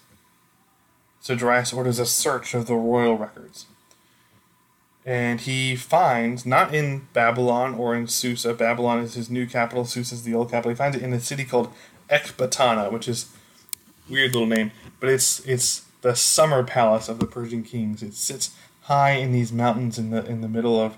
So 1.21 1.35
Darius 1.35 1.73
orders 1.73 1.99
a 1.99 2.06
search 2.06 2.54
of 2.54 2.66
the 2.66 2.75
royal 2.75 3.16
records. 3.16 3.66
And 5.04 5.40
he 5.40 5.76
finds, 5.76 6.45
not 6.45 6.75
in 6.75 7.06
Babylon 7.12 7.75
or 7.75 7.95
in 7.95 8.09
Susa, 8.09 8.52
Babylon 8.54 8.99
is 8.99 9.14
his 9.14 9.30
new 9.30 9.47
capital, 9.47 9.85
Susa 9.85 10.16
is 10.16 10.25
the 10.25 10.35
old 10.35 10.50
capital. 10.50 10.71
He 10.71 10.76
finds 10.76 10.97
it 10.97 11.02
in 11.02 11.12
a 11.12 11.21
city 11.21 11.45
called 11.45 11.73
Ecbatana, 12.11 12.90
which 12.90 13.09
is 13.09 13.33
weird 14.09 14.33
little 14.33 14.47
name, 14.47 14.73
but 15.00 15.09
it's 15.09 15.45
it's 15.47 15.85
the 16.02 16.14
summer 16.14 16.62
palace 16.62 17.09
of 17.09 17.18
the 17.18 17.26
Persian 17.26 17.62
kings. 17.62 18.02
It 18.02 18.14
sits 18.14 18.54
high 18.83 19.12
in 19.12 19.33
these 19.33 19.52
mountains 19.52 19.99
in 19.99 20.11
the 20.11 20.25
in 20.25 20.40
the 20.40 20.49
middle 20.49 20.80
of 20.80 20.97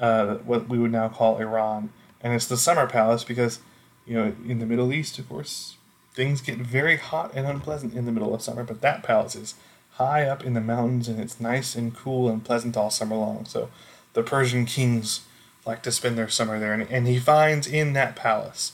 uh, 0.00 0.36
what 0.36 0.68
we 0.68 0.78
would 0.78 0.92
now 0.92 1.08
call 1.08 1.38
Iran, 1.38 1.92
and 2.22 2.32
it's 2.34 2.46
the 2.46 2.56
summer 2.56 2.86
palace 2.86 3.24
because 3.24 3.58
you 4.06 4.14
know 4.14 4.34
in 4.46 4.58
the 4.58 4.66
Middle 4.66 4.92
East, 4.92 5.18
of 5.18 5.28
course, 5.28 5.76
things 6.14 6.40
get 6.40 6.58
very 6.58 6.96
hot 6.96 7.32
and 7.34 7.46
unpleasant 7.46 7.94
in 7.94 8.04
the 8.04 8.12
middle 8.12 8.34
of 8.34 8.42
summer. 8.42 8.64
But 8.64 8.80
that 8.82 9.02
palace 9.02 9.34
is 9.34 9.54
high 9.92 10.24
up 10.24 10.44
in 10.44 10.54
the 10.54 10.60
mountains, 10.60 11.08
and 11.08 11.20
it's 11.20 11.40
nice 11.40 11.74
and 11.74 11.94
cool 11.94 12.28
and 12.28 12.44
pleasant 12.44 12.76
all 12.76 12.90
summer 12.90 13.16
long. 13.16 13.44
So 13.44 13.70
the 14.12 14.22
Persian 14.22 14.66
kings 14.66 15.22
like 15.64 15.82
to 15.82 15.92
spend 15.92 16.18
their 16.18 16.28
summer 16.28 16.58
there, 16.58 16.72
and, 16.72 16.90
and 16.90 17.06
he 17.06 17.18
finds 17.18 17.66
in 17.66 17.92
that 17.92 18.16
palace 18.16 18.72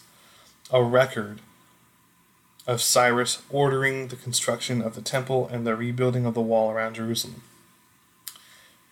a 0.70 0.82
record 0.82 1.40
of 2.66 2.82
Cyrus 2.82 3.42
ordering 3.50 4.08
the 4.08 4.16
construction 4.16 4.82
of 4.82 4.94
the 4.94 5.00
temple 5.00 5.48
and 5.50 5.66
the 5.66 5.74
rebuilding 5.74 6.26
of 6.26 6.34
the 6.34 6.42
wall 6.42 6.70
around 6.70 6.94
Jerusalem. 6.94 7.42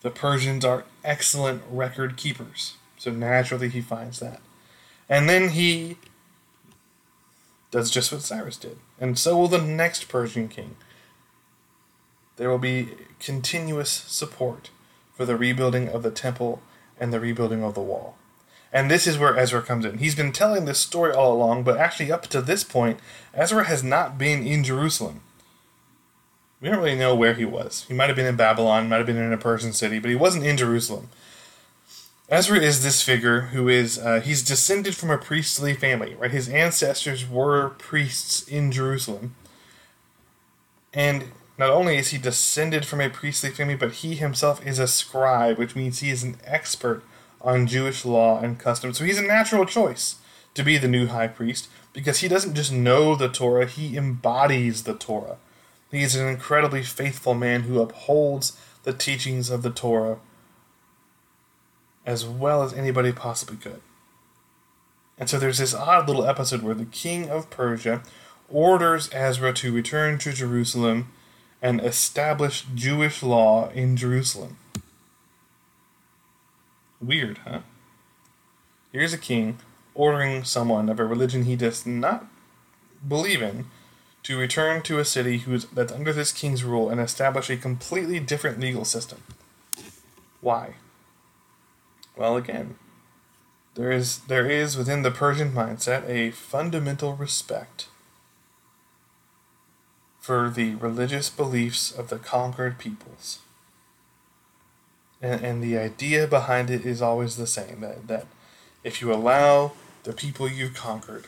The 0.01 0.11
Persians 0.11 0.65
are 0.65 0.85
excellent 1.05 1.63
record 1.71 2.17
keepers, 2.17 2.75
so 2.97 3.11
naturally 3.11 3.69
he 3.69 3.81
finds 3.81 4.19
that. 4.21 4.41
And 5.09 5.29
then 5.29 5.51
he 5.51 5.99
does 7.71 7.91
just 7.91 8.13
what 8.13 8.23
Cyrus 8.23 8.57
did, 8.57 8.79
and 9.01 9.19
so 9.19 9.37
will 9.37 9.49
the 9.49 9.61
next 9.61 10.09
Persian 10.09 10.49
king. 10.49 10.77
There 12.37 12.51
will 12.51 12.59
be 12.59 12.89
continuous 13.19 13.91
support 13.91 14.71
for 15.15 15.25
the 15.25 15.37
rebuilding 15.37 15.89
of 15.89 16.03
the 16.03 16.11
temple 16.11 16.61
and 16.99 17.13
the 17.13 17.21
rebuilding 17.21 17.63
of 17.63 17.75
the 17.75 17.81
wall. 17.81 18.17
And 18.73 18.91
this 18.91 19.07
is 19.07 19.19
where 19.19 19.37
Ezra 19.37 19.63
comes 19.63 19.85
in. 19.85 19.99
He's 19.99 20.15
been 20.15 20.33
telling 20.33 20.65
this 20.65 20.79
story 20.79 21.13
all 21.13 21.33
along, 21.33 21.63
but 21.63 21.79
actually, 21.79 22.13
up 22.13 22.27
to 22.29 22.43
this 22.43 22.65
point, 22.65 23.01
Ezra 23.33 23.65
has 23.65 23.83
not 23.83 24.19
been 24.19 24.47
in 24.47 24.65
Jerusalem. 24.65 25.23
We 26.61 26.69
don't 26.69 26.79
really 26.79 26.99
know 26.99 27.15
where 27.15 27.35
he 27.35 27.45
was. 27.45 27.85
He 27.89 27.95
might 27.95 28.09
have 28.09 28.17
been 28.17 28.27
in 28.27 28.37
Babylon, 28.37 28.89
might 28.89 28.99
have 28.99 29.07
been 29.07 29.17
in 29.17 29.33
a 29.33 29.39
Persian 29.39 29.73
city, 29.73 29.99
but 29.99 30.11
he 30.11 30.17
wasn't 30.17 30.45
in 30.45 30.57
Jerusalem. 30.57 31.09
Ezra 32.29 32.59
is 32.59 32.83
this 32.83 33.03
figure 33.03 33.43
who 33.53 33.69
is, 33.69 33.99
uh, 33.99 34.21
he's 34.21 34.43
descended 34.43 34.97
from 34.97 35.11
a 35.11 35.19
priestly 35.19 35.75
family, 35.75 36.15
right? 36.15 36.33
His 36.33 36.49
ancestors 36.49 37.29
were 37.29 37.71
priests 37.79 38.47
in 38.49 38.73
Jerusalem. 38.73 39.37
And 40.93 41.27
not 41.57 41.71
only 41.71 41.99
is 41.99 42.09
he 42.09 42.19
descended 42.19 42.85
from 42.85 43.01
a 43.01 43.09
priestly 43.09 43.51
family, 43.51 43.77
but 43.77 43.93
he 43.93 44.17
himself 44.17 44.65
is 44.67 44.81
a 44.81 44.89
scribe, 44.89 45.57
which 45.57 45.77
means 45.77 46.01
he 46.01 46.11
is 46.11 46.25
an 46.25 46.39
expert 46.45 47.05
on 47.41 47.69
Jewish 47.69 48.05
law 48.05 48.41
and 48.41 48.59
custom. 48.59 48.93
So 48.93 49.05
he's 49.05 49.19
a 49.19 49.23
natural 49.23 49.65
choice 49.65 50.17
to 50.55 50.65
be 50.65 50.79
the 50.79 50.89
new 50.89 51.07
high 51.07 51.29
priest 51.29 51.69
because 51.93 52.19
he 52.19 52.29
doesn't 52.29 52.57
just 52.57 52.73
know 52.73 53.15
the 53.15 53.29
Torah, 53.29 53.67
he 53.67 53.97
embodies 53.97 54.83
the 54.83 54.95
Torah. 54.95 55.37
He 55.93 56.03
is 56.03 56.17
an 56.17 56.27
incredibly 56.27 56.83
faithful 56.83 57.35
man 57.35 57.63
who 57.63 57.81
upholds 57.81 58.59
the 58.83 58.93
teachings 58.93 59.49
of 59.49 59.63
the 59.63 59.71
Torah 59.71 60.19
as 62.07 62.25
well 62.25 62.63
as 62.63 62.73
anybody 62.73 63.13
possibly 63.13 63.57
could. 63.57 63.83
And 65.19 65.29
so 65.29 65.39
there's 65.39 65.59
this 65.59 65.75
odd 65.75 66.07
little 66.07 66.27
episode 66.27 66.63
where 66.63 66.75
the 66.75 66.85
king 66.85 67.29
of 67.29 67.51
Persia 67.51 68.03
orders 68.49 69.11
Ezra 69.13 69.53
to 69.55 69.73
return 69.73 70.19
to 70.19 70.33
Jerusalem 70.33 71.13
and 71.61 71.81
establish 71.81 72.65
Jewish 72.75 73.23
law 73.23 73.71
in 73.71 73.97
Jerusalem. 73.97 74.57
Weird, 77.01 77.39
huh? 77.39 77.61
Here's 78.93 79.13
a 79.13 79.19
king 79.19 79.59
ordering 79.95 80.45
someone 80.45 80.89
of 80.89 81.01
a 81.01 81.05
religion 81.05 81.45
he 81.45 81.57
does 81.57 81.87
not 81.87 82.27
believe 83.07 83.43
in 83.43 83.67
to 84.23 84.39
return 84.39 84.83
to 84.83 84.99
a 84.99 85.05
city 85.05 85.39
who's, 85.39 85.65
that's 85.67 85.93
under 85.93 86.13
this 86.13 86.33
king's 86.33 86.65
rule 86.65 86.91
and 86.91 87.01
establish 87.01 87.49
a 87.49 87.57
completely 87.57 88.21
different 88.21 88.61
legal 88.61 88.85
system. 88.85 89.23
Why? 90.41 90.75
Well, 92.17 92.37
again, 92.37 92.77
there 93.75 93.93
is 93.93 94.21
there 94.21 94.51
is 94.51 94.77
within 94.77 95.03
the 95.03 95.11
Persian 95.11 95.53
mindset 95.53 96.09
a 96.09 96.31
fundamental 96.31 97.15
respect 97.15 97.89
for 100.19 100.51
the 100.51 100.75
religious 100.77 101.31
beliefs 101.31 101.93
of 101.93 102.09
the 102.09 102.19
conquered 102.19 102.79
peoples. 102.79 103.41
And, 105.23 105.45
and 105.45 105.63
the 105.63 105.79
idea 105.79 106.27
behind 106.27 106.71
it 106.71 106.85
is 106.85 107.01
always 107.01 107.37
the 107.37 107.47
same 107.47 107.81
that, 107.81 108.09
that 108.09 108.27
if 108.83 109.01
you 109.01 109.13
allow 109.13 109.73
the 110.03 110.13
people 110.13 110.49
you've 110.49 110.75
conquered 110.75 111.27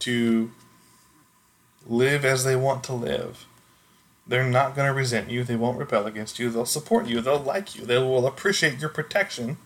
to 0.00 0.50
live 1.86 2.24
as 2.24 2.44
they 2.44 2.56
want 2.56 2.84
to 2.84 2.92
live, 2.92 3.46
they're 4.26 4.44
not 4.44 4.76
going 4.76 4.86
to 4.86 4.94
resent 4.94 5.30
you. 5.30 5.44
They 5.44 5.56
won't 5.56 5.78
rebel 5.78 6.06
against 6.06 6.38
you. 6.38 6.50
They'll 6.50 6.64
support 6.66 7.06
you. 7.06 7.20
They'll 7.20 7.38
like 7.38 7.74
you. 7.74 7.84
They 7.84 7.98
will 7.98 8.26
appreciate 8.26 8.78
your 8.78 8.90
protection. 8.90 9.56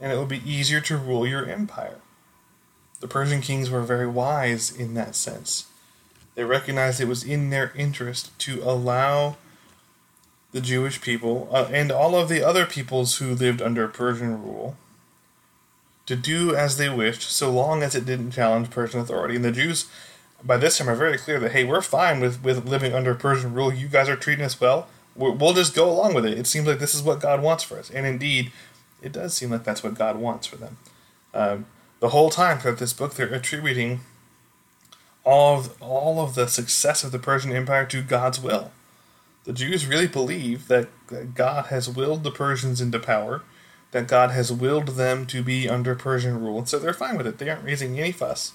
And 0.00 0.12
it 0.12 0.16
will 0.16 0.26
be 0.26 0.42
easier 0.50 0.80
to 0.82 0.96
rule 0.96 1.26
your 1.26 1.46
empire. 1.46 2.00
The 3.00 3.08
Persian 3.08 3.40
kings 3.40 3.70
were 3.70 3.82
very 3.82 4.06
wise 4.06 4.70
in 4.70 4.94
that 4.94 5.16
sense. 5.16 5.66
They 6.34 6.44
recognized 6.44 7.00
it 7.00 7.08
was 7.08 7.24
in 7.24 7.50
their 7.50 7.72
interest 7.74 8.38
to 8.40 8.62
allow 8.62 9.36
the 10.52 10.60
Jewish 10.60 11.00
people 11.00 11.48
uh, 11.50 11.68
and 11.70 11.90
all 11.90 12.14
of 12.14 12.28
the 12.28 12.42
other 12.42 12.66
peoples 12.66 13.16
who 13.16 13.34
lived 13.34 13.62
under 13.62 13.88
Persian 13.88 14.42
rule 14.42 14.76
to 16.06 16.16
do 16.16 16.54
as 16.54 16.76
they 16.76 16.88
wished 16.88 17.22
so 17.22 17.50
long 17.50 17.82
as 17.82 17.94
it 17.94 18.04
didn't 18.04 18.32
challenge 18.32 18.70
Persian 18.70 19.00
authority. 19.00 19.36
And 19.36 19.44
the 19.44 19.52
Jews, 19.52 19.86
by 20.44 20.56
this 20.56 20.78
time, 20.78 20.88
are 20.88 20.94
very 20.94 21.18
clear 21.18 21.38
that, 21.40 21.52
hey, 21.52 21.64
we're 21.64 21.82
fine 21.82 22.20
with, 22.20 22.42
with 22.42 22.66
living 22.66 22.92
under 22.92 23.14
Persian 23.14 23.54
rule. 23.54 23.72
You 23.72 23.88
guys 23.88 24.08
are 24.08 24.16
treating 24.16 24.44
us 24.44 24.60
well. 24.60 24.88
we 25.14 25.30
will 25.30 25.52
just 25.52 25.74
go 25.74 25.90
along 25.90 26.14
with 26.14 26.24
it. 26.24 26.38
It 26.38 26.46
seems 26.46 26.66
like 26.66 26.78
this 26.78 26.94
is 26.94 27.02
what 27.02 27.20
God 27.20 27.42
wants 27.42 27.64
for 27.64 27.78
us. 27.78 27.90
And 27.90 28.06
indeed, 28.06 28.52
it 29.02 29.12
does 29.12 29.34
seem 29.34 29.50
like 29.50 29.64
that's 29.64 29.82
what 29.82 29.94
God 29.94 30.16
wants 30.16 30.46
for 30.46 30.56
them. 30.56 30.78
Um, 31.34 31.66
the 32.00 32.10
whole 32.10 32.30
time 32.30 32.58
throughout 32.58 32.78
this 32.78 32.92
book, 32.92 33.14
they're 33.14 33.32
attributing 33.32 34.00
all 35.24 35.58
of, 35.58 35.82
all 35.82 36.20
of 36.20 36.34
the 36.34 36.48
success 36.48 37.04
of 37.04 37.12
the 37.12 37.18
Persian 37.18 37.52
Empire 37.52 37.86
to 37.86 38.02
God's 38.02 38.40
will. 38.40 38.72
The 39.44 39.52
Jews 39.52 39.86
really 39.86 40.06
believe 40.06 40.68
that 40.68 40.88
God 41.34 41.66
has 41.66 41.88
willed 41.88 42.24
the 42.24 42.30
Persians 42.30 42.80
into 42.80 42.98
power, 42.98 43.42
that 43.90 44.06
God 44.06 44.30
has 44.30 44.52
willed 44.52 44.88
them 44.88 45.26
to 45.26 45.42
be 45.42 45.68
under 45.68 45.94
Persian 45.94 46.40
rule, 46.40 46.58
and 46.58 46.68
so 46.68 46.78
they're 46.78 46.92
fine 46.92 47.16
with 47.16 47.26
it. 47.26 47.38
They 47.38 47.48
aren't 47.48 47.64
raising 47.64 47.98
any 47.98 48.12
fuss. 48.12 48.52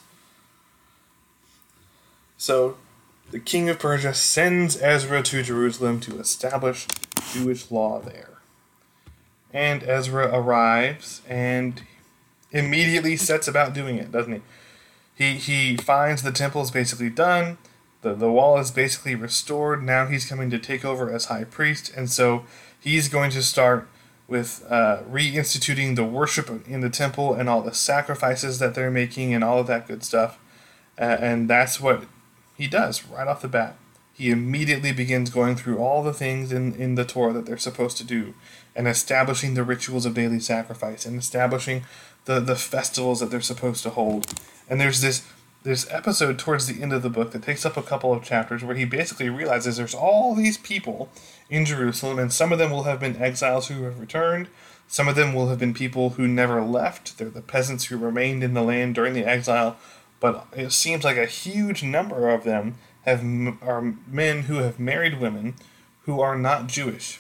So, 2.38 2.78
the 3.32 3.40
king 3.40 3.70
of 3.70 3.80
Persia 3.80 4.14
sends 4.14 4.82
Ezra 4.82 5.24
to 5.24 5.42
Jerusalem 5.42 6.00
to 6.02 6.20
establish 6.20 6.88
Jewish 7.34 7.72
law 7.72 8.00
there. 8.00 8.38
And 9.52 9.84
Ezra 9.84 10.30
arrives 10.34 11.22
and 11.28 11.82
immediately 12.52 13.18
sets 13.18 13.48
about 13.48 13.74
doing 13.74 13.98
it, 13.98 14.12
doesn't 14.12 14.34
he? 14.34 14.42
He 15.16 15.38
he 15.38 15.78
finds 15.78 16.24
the 16.24 16.32
temple 16.32 16.62
is 16.62 16.72
basically 16.72 17.10
done. 17.10 17.58
The 18.02 18.14
the 18.14 18.32
wall 18.32 18.58
is 18.60 18.72
basically 18.72 19.16
restored. 19.16 19.82
Now 19.82 20.08
he's 20.08 20.26
coming 20.26 20.50
to 20.50 20.60
take 20.60 20.84
over 20.84 21.12
as 21.12 21.26
high 21.26 21.46
priest, 21.46 21.92
and 21.96 22.10
so 22.10 22.46
he's 22.80 23.08
going 23.08 23.32
to 23.32 23.42
start 23.42 23.88
with 24.28 24.66
uh, 24.70 25.04
reinstituting 25.10 25.96
the 25.96 26.04
worship 26.04 26.50
in 26.68 26.82
the 26.82 26.90
temple 26.90 27.34
and 27.34 27.48
all 27.48 27.62
the 27.62 27.74
sacrifices 27.74 28.60
that 28.60 28.74
they're 28.74 28.92
making 28.92 29.34
and 29.34 29.44
all 29.44 29.60
of 29.60 29.68
that 29.68 29.88
good 29.88 30.04
stuff. 30.04 30.40
Uh, 30.98 31.18
and 31.20 31.50
that's 31.50 31.80
what 31.80 32.06
he 32.58 32.68
does 32.68 33.06
right 33.06 33.28
off 33.28 33.42
the 33.42 33.48
bat. 33.48 33.76
He 34.14 34.32
immediately 34.32 34.94
begins 34.94 35.30
going 35.30 35.58
through 35.58 35.78
all 35.78 36.02
the 36.02 36.14
things 36.14 36.54
in, 36.54 36.74
in 36.76 36.96
the 36.96 37.04
Torah 37.04 37.34
that 37.34 37.46
they're 37.46 37.58
supposed 37.58 37.98
to 37.98 38.06
do 38.06 38.34
and 38.74 38.88
establishing 38.88 39.54
the 39.54 39.64
rituals 39.64 40.06
of 40.06 40.14
daily 40.14 40.40
sacrifice 40.40 41.06
and 41.06 41.20
establishing 41.20 41.84
the, 42.24 42.40
the 42.40 42.56
festivals 42.56 43.20
that 43.20 43.30
they're 43.30 43.42
supposed 43.42 43.84
to 43.84 43.90
hold. 43.90 44.34
And 44.70 44.80
there's 44.80 45.02
this 45.02 45.28
this 45.64 45.92
episode 45.92 46.38
towards 46.38 46.68
the 46.68 46.82
end 46.84 46.94
of 46.94 47.02
the 47.02 47.10
book 47.10 47.32
that 47.32 47.42
takes 47.42 47.66
up 47.66 47.76
a 47.76 47.82
couple 47.82 48.14
of 48.14 48.24
chapters 48.24 48.64
where 48.64 48.76
he 48.76 48.86
basically 48.86 49.30
realizes 49.32 49.78
there's 49.78 49.96
all 49.96 50.36
these 50.36 50.60
people 50.60 51.10
in 51.50 51.66
Jerusalem, 51.66 52.20
and 52.20 52.32
some 52.32 52.52
of 52.52 52.60
them 52.60 52.70
will 52.70 52.84
have 52.84 53.00
been 53.00 53.18
exiles 53.18 53.68
who 53.68 53.82
have 53.84 54.00
returned. 54.00 54.48
Some 54.88 55.08
of 55.08 55.16
them 55.16 55.34
will 55.34 55.50
have 55.50 55.58
been 55.58 55.74
people 55.74 56.12
who 56.12 56.28
never 56.28 56.62
left. 56.62 57.18
They're 57.18 57.30
the 57.30 57.42
peasants 57.42 57.86
who 57.86 57.98
remained 57.98 58.44
in 58.44 58.54
the 58.54 58.62
land 58.62 58.94
during 58.94 59.16
the 59.16 59.26
exile. 59.26 59.78
But 60.20 60.48
it 60.56 60.72
seems 60.72 61.04
like 61.04 61.18
a 61.18 61.26
huge 61.26 61.84
number 61.84 62.30
of 62.30 62.44
them 62.44 62.76
have 63.06 63.22
are 63.62 63.94
men 64.08 64.44
who 64.44 64.56
have 64.56 64.80
married 64.80 65.20
women 65.20 65.56
who 66.04 66.22
are 66.22 66.38
not 66.38 66.68
Jewish 66.68 67.20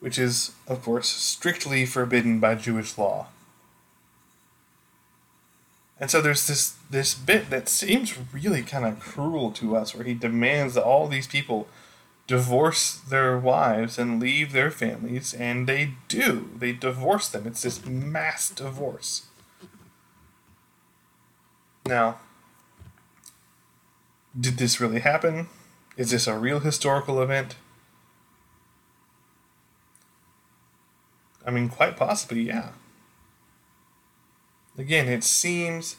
which 0.00 0.18
is, 0.18 0.52
of 0.66 0.82
course, 0.82 1.08
strictly 1.08 1.86
forbidden 1.86 2.40
by 2.40 2.54
Jewish 2.54 2.98
law. 2.98 3.28
And 6.00 6.10
so 6.10 6.22
there's 6.22 6.46
this 6.46 6.76
this 6.88 7.14
bit 7.14 7.50
that 7.50 7.68
seems 7.68 8.16
really 8.32 8.62
kind 8.62 8.86
of 8.86 8.98
cruel 8.98 9.52
to 9.52 9.76
us, 9.76 9.94
where 9.94 10.04
he 10.04 10.14
demands 10.14 10.74
that 10.74 10.82
all 10.82 11.06
these 11.06 11.26
people 11.26 11.68
divorce 12.26 12.94
their 12.94 13.38
wives 13.38 13.98
and 13.98 14.18
leave 14.18 14.52
their 14.52 14.70
families, 14.70 15.34
and 15.34 15.68
they 15.68 15.92
do. 16.08 16.48
They 16.56 16.72
divorce 16.72 17.28
them. 17.28 17.46
It's 17.46 17.62
this 17.62 17.84
mass 17.84 18.48
divorce. 18.48 19.26
Now, 21.90 22.20
did 24.38 24.58
this 24.58 24.80
really 24.80 25.00
happen? 25.00 25.48
Is 25.96 26.12
this 26.12 26.28
a 26.28 26.38
real 26.38 26.60
historical 26.60 27.20
event? 27.20 27.56
I 31.44 31.50
mean, 31.50 31.68
quite 31.68 31.96
possibly, 31.96 32.42
yeah. 32.42 32.68
Again, 34.78 35.08
it 35.08 35.24
seems 35.24 35.96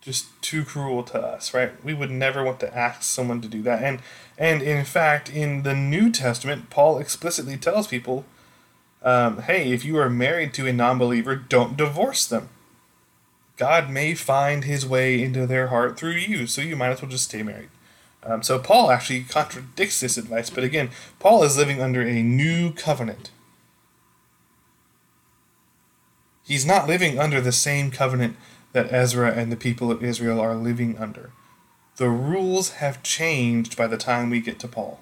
just 0.00 0.26
too 0.42 0.64
cruel 0.64 1.02
to 1.02 1.20
us, 1.20 1.52
right? 1.52 1.72
We 1.84 1.92
would 1.92 2.12
never 2.12 2.44
want 2.44 2.60
to 2.60 2.74
ask 2.74 3.02
someone 3.02 3.40
to 3.40 3.48
do 3.48 3.62
that. 3.62 3.82
And 3.82 3.98
and 4.38 4.62
in 4.62 4.84
fact, 4.84 5.28
in 5.28 5.64
the 5.64 5.74
New 5.74 6.12
Testament, 6.12 6.70
Paul 6.70 6.98
explicitly 6.98 7.56
tells 7.56 7.88
people, 7.88 8.24
um, 9.02 9.42
"Hey, 9.42 9.72
if 9.72 9.84
you 9.84 9.98
are 9.98 10.08
married 10.08 10.54
to 10.54 10.68
a 10.68 10.72
non-believer, 10.72 11.34
don't 11.34 11.76
divorce 11.76 12.26
them. 12.26 12.48
God 13.60 13.90
may 13.90 14.14
find 14.14 14.64
His 14.64 14.86
way 14.86 15.22
into 15.22 15.46
their 15.46 15.66
heart 15.66 15.98
through 15.98 16.12
you, 16.12 16.46
so 16.46 16.62
you 16.62 16.76
might 16.76 16.92
as 16.92 17.02
well 17.02 17.10
just 17.10 17.26
stay 17.26 17.42
married." 17.42 17.68
Um, 18.22 18.42
so 18.42 18.58
Paul 18.58 18.90
actually 18.90 19.24
contradicts 19.24 20.00
this 20.00 20.16
advice, 20.16 20.48
but 20.48 20.64
again, 20.64 20.90
Paul 21.18 21.42
is 21.42 21.58
living 21.58 21.80
under 21.80 22.02
a 22.02 22.22
new 22.22 22.72
covenant. 22.72 23.30
He's 26.42 26.64
not 26.64 26.88
living 26.88 27.18
under 27.18 27.40
the 27.40 27.52
same 27.52 27.90
covenant 27.90 28.36
that 28.72 28.92
Ezra 28.92 29.30
and 29.32 29.52
the 29.52 29.56
people 29.56 29.90
of 29.90 30.02
Israel 30.02 30.40
are 30.40 30.54
living 30.54 30.98
under. 30.98 31.30
The 31.96 32.08
rules 32.08 32.70
have 32.72 33.02
changed 33.02 33.76
by 33.76 33.86
the 33.86 33.98
time 33.98 34.30
we 34.30 34.40
get 34.40 34.58
to 34.60 34.68
Paul. 34.68 35.00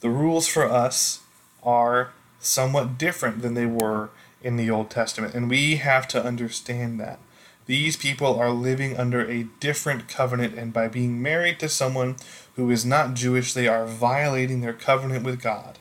The 0.00 0.10
rules 0.10 0.48
for 0.48 0.64
us 0.64 1.20
are 1.62 2.12
somewhat 2.40 2.98
different 2.98 3.42
than 3.42 3.54
they 3.54 3.66
were 3.66 4.10
in 4.42 4.56
the 4.56 4.70
Old 4.70 4.90
Testament, 4.90 5.34
and 5.34 5.50
we 5.50 5.76
have 5.76 6.08
to 6.08 6.24
understand 6.24 6.98
that. 7.00 7.18
These 7.66 7.96
people 7.96 8.38
are 8.38 8.50
living 8.50 8.96
under 8.96 9.20
a 9.28 9.46
different 9.60 10.08
covenant, 10.08 10.58
and 10.58 10.72
by 10.72 10.88
being 10.88 11.22
married 11.22 11.60
to 11.60 11.68
someone 11.68 12.16
who 12.56 12.70
is 12.70 12.84
not 12.84 13.14
Jewish, 13.14 13.52
they 13.52 13.68
are 13.68 13.86
violating 13.86 14.60
their 14.60 14.72
covenant 14.72 15.24
with 15.24 15.40
God. 15.40 15.78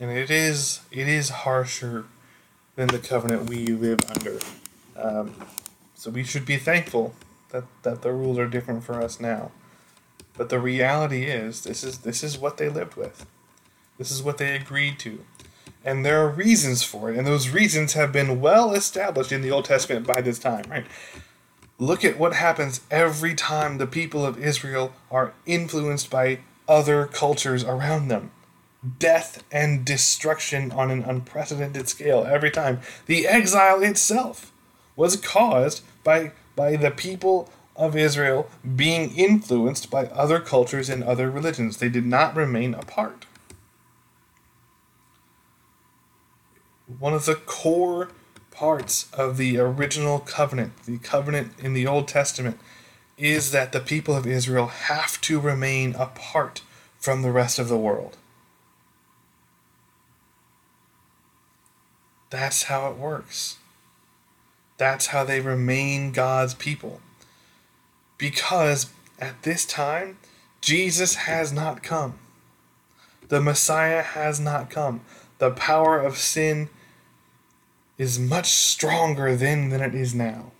and 0.00 0.10
it 0.10 0.30
is 0.30 0.80
it 0.90 1.08
is 1.08 1.30
harsher 1.30 2.04
than 2.76 2.88
the 2.88 2.98
covenant 2.98 3.48
we 3.48 3.66
live 3.66 4.00
under. 4.14 4.38
Um, 4.96 5.34
so 5.94 6.10
we 6.10 6.24
should 6.24 6.44
be 6.44 6.56
thankful 6.56 7.14
that, 7.50 7.64
that 7.84 8.02
the 8.02 8.12
rules 8.12 8.36
are 8.38 8.48
different 8.48 8.82
for 8.82 9.00
us 9.00 9.20
now. 9.20 9.52
But 10.36 10.48
the 10.48 10.58
reality 10.58 11.24
is 11.24 11.62
this 11.62 11.84
is 11.84 11.98
this 11.98 12.22
is 12.22 12.38
what 12.38 12.56
they 12.56 12.68
lived 12.68 12.96
with. 12.96 13.26
This 13.98 14.10
is 14.10 14.22
what 14.22 14.38
they 14.38 14.54
agreed 14.56 14.98
to. 15.00 15.24
And 15.84 16.04
there 16.04 16.20
are 16.24 16.30
reasons 16.30 16.82
for 16.82 17.10
it, 17.10 17.18
and 17.18 17.26
those 17.26 17.50
reasons 17.50 17.92
have 17.92 18.12
been 18.12 18.40
well 18.40 18.72
established 18.72 19.32
in 19.32 19.42
the 19.42 19.50
Old 19.50 19.66
Testament 19.66 20.06
by 20.06 20.20
this 20.20 20.38
time, 20.38 20.64
right? 20.68 20.86
Look 21.78 22.04
at 22.04 22.18
what 22.18 22.34
happens 22.34 22.80
every 22.90 23.34
time 23.34 23.78
the 23.78 23.86
people 23.86 24.24
of 24.24 24.42
Israel 24.42 24.94
are 25.10 25.34
influenced 25.44 26.10
by 26.10 26.38
other 26.66 27.06
cultures 27.06 27.64
around 27.64 28.08
them 28.08 28.30
death 28.98 29.42
and 29.50 29.84
destruction 29.84 30.70
on 30.72 30.90
an 30.90 31.02
unprecedented 31.02 31.88
scale 31.88 32.24
every 32.28 32.50
time. 32.50 32.80
The 33.06 33.26
exile 33.26 33.82
itself 33.82 34.52
was 34.96 35.16
caused 35.16 35.82
by 36.02 36.32
by 36.56 36.76
the 36.76 36.90
people 36.90 37.50
of 37.74 37.96
Israel 37.96 38.48
being 38.76 39.14
influenced 39.16 39.90
by 39.90 40.06
other 40.06 40.38
cultures 40.38 40.88
and 40.88 41.02
other 41.02 41.30
religions. 41.30 41.78
They 41.78 41.88
did 41.88 42.06
not 42.06 42.36
remain 42.36 42.74
apart. 42.74 43.26
One 46.98 47.14
of 47.14 47.26
the 47.26 47.34
core 47.34 48.10
parts 48.50 49.10
of 49.12 49.36
the 49.36 49.58
original 49.58 50.20
covenant, 50.20 50.72
the 50.84 50.98
covenant 50.98 51.52
in 51.58 51.74
the 51.74 51.86
Old 51.86 52.08
Testament, 52.08 52.58
is 53.16 53.50
that 53.52 53.72
the 53.72 53.80
people 53.80 54.16
of 54.16 54.26
Israel 54.26 54.66
have 54.66 55.20
to 55.22 55.40
remain 55.40 55.94
apart 55.94 56.62
from 56.98 57.22
the 57.22 57.32
rest 57.32 57.58
of 57.58 57.68
the 57.68 57.78
world. 57.78 58.16
That's 62.30 62.64
how 62.64 62.90
it 62.90 62.96
works. 62.96 63.58
That's 64.76 65.08
how 65.08 65.24
they 65.24 65.40
remain 65.40 66.12
God's 66.12 66.54
people. 66.54 67.00
Because 68.18 68.86
at 69.20 69.42
this 69.42 69.64
time, 69.64 70.18
Jesus 70.60 71.14
has 71.14 71.52
not 71.52 71.82
come. 71.82 72.18
The 73.28 73.40
Messiah 73.40 74.02
has 74.02 74.40
not 74.40 74.70
come. 74.70 75.02
The 75.38 75.50
power 75.50 76.00
of 76.00 76.16
sin 76.16 76.68
is 77.98 78.18
much 78.18 78.50
stronger 78.50 79.36
then 79.36 79.68
than 79.68 79.80
it 79.80 79.94
is 79.94 80.14
now. 80.14 80.52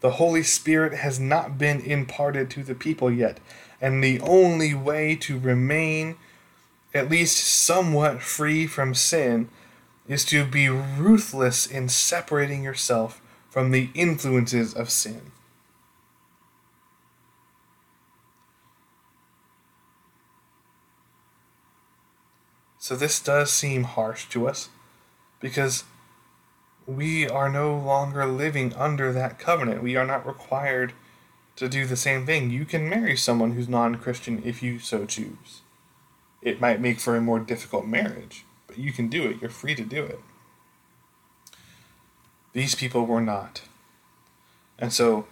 The 0.00 0.12
Holy 0.12 0.42
Spirit 0.42 0.94
has 0.94 1.18
not 1.18 1.56
been 1.58 1.80
imparted 1.80 2.50
to 2.50 2.62
the 2.62 2.74
people 2.74 3.10
yet, 3.10 3.40
and 3.80 4.02
the 4.02 4.20
only 4.20 4.74
way 4.74 5.16
to 5.16 5.38
remain 5.38 6.16
at 6.92 7.10
least 7.10 7.38
somewhat 7.38 8.22
free 8.22 8.66
from 8.66 8.94
sin 8.94 9.48
is 10.06 10.24
to 10.26 10.44
be 10.44 10.68
ruthless 10.68 11.66
in 11.66 11.88
separating 11.88 12.62
yourself 12.62 13.20
from 13.48 13.70
the 13.70 13.90
influences 13.94 14.74
of 14.74 14.90
sin. 14.90 15.32
So 22.78 22.94
this 22.94 23.18
does 23.18 23.50
seem 23.50 23.84
harsh 23.84 24.28
to 24.28 24.46
us 24.46 24.68
because 25.40 25.84
we 26.86 27.28
are 27.28 27.48
no 27.48 27.76
longer 27.76 28.26
living 28.26 28.74
under 28.74 29.12
that 29.12 29.38
covenant. 29.38 29.82
We 29.82 29.96
are 29.96 30.06
not 30.06 30.26
required 30.26 30.92
to 31.56 31.68
do 31.68 31.86
the 31.86 31.96
same 31.96 32.26
thing. 32.26 32.50
You 32.50 32.64
can 32.64 32.88
marry 32.88 33.16
someone 33.16 33.52
who's 33.52 33.68
non 33.68 33.96
Christian 33.96 34.42
if 34.44 34.62
you 34.62 34.78
so 34.78 35.06
choose. 35.06 35.62
It 36.42 36.60
might 36.60 36.80
make 36.80 37.00
for 37.00 37.16
a 37.16 37.20
more 37.20 37.38
difficult 37.38 37.86
marriage, 37.86 38.44
but 38.66 38.78
you 38.78 38.92
can 38.92 39.08
do 39.08 39.24
it. 39.24 39.40
You're 39.40 39.50
free 39.50 39.74
to 39.74 39.84
do 39.84 40.04
it. 40.04 40.20
These 42.52 42.74
people 42.74 43.06
were 43.06 43.22
not. 43.22 43.62
And 44.78 44.92
so, 44.92 45.26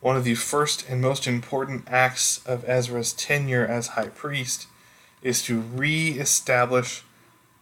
one 0.00 0.16
of 0.16 0.24
the 0.24 0.34
first 0.34 0.88
and 0.88 1.00
most 1.00 1.26
important 1.26 1.84
acts 1.88 2.44
of 2.44 2.68
Ezra's 2.68 3.12
tenure 3.12 3.66
as 3.66 3.88
high 3.88 4.08
priest 4.08 4.66
is 5.22 5.42
to 5.44 5.60
re 5.60 6.10
establish 6.10 7.02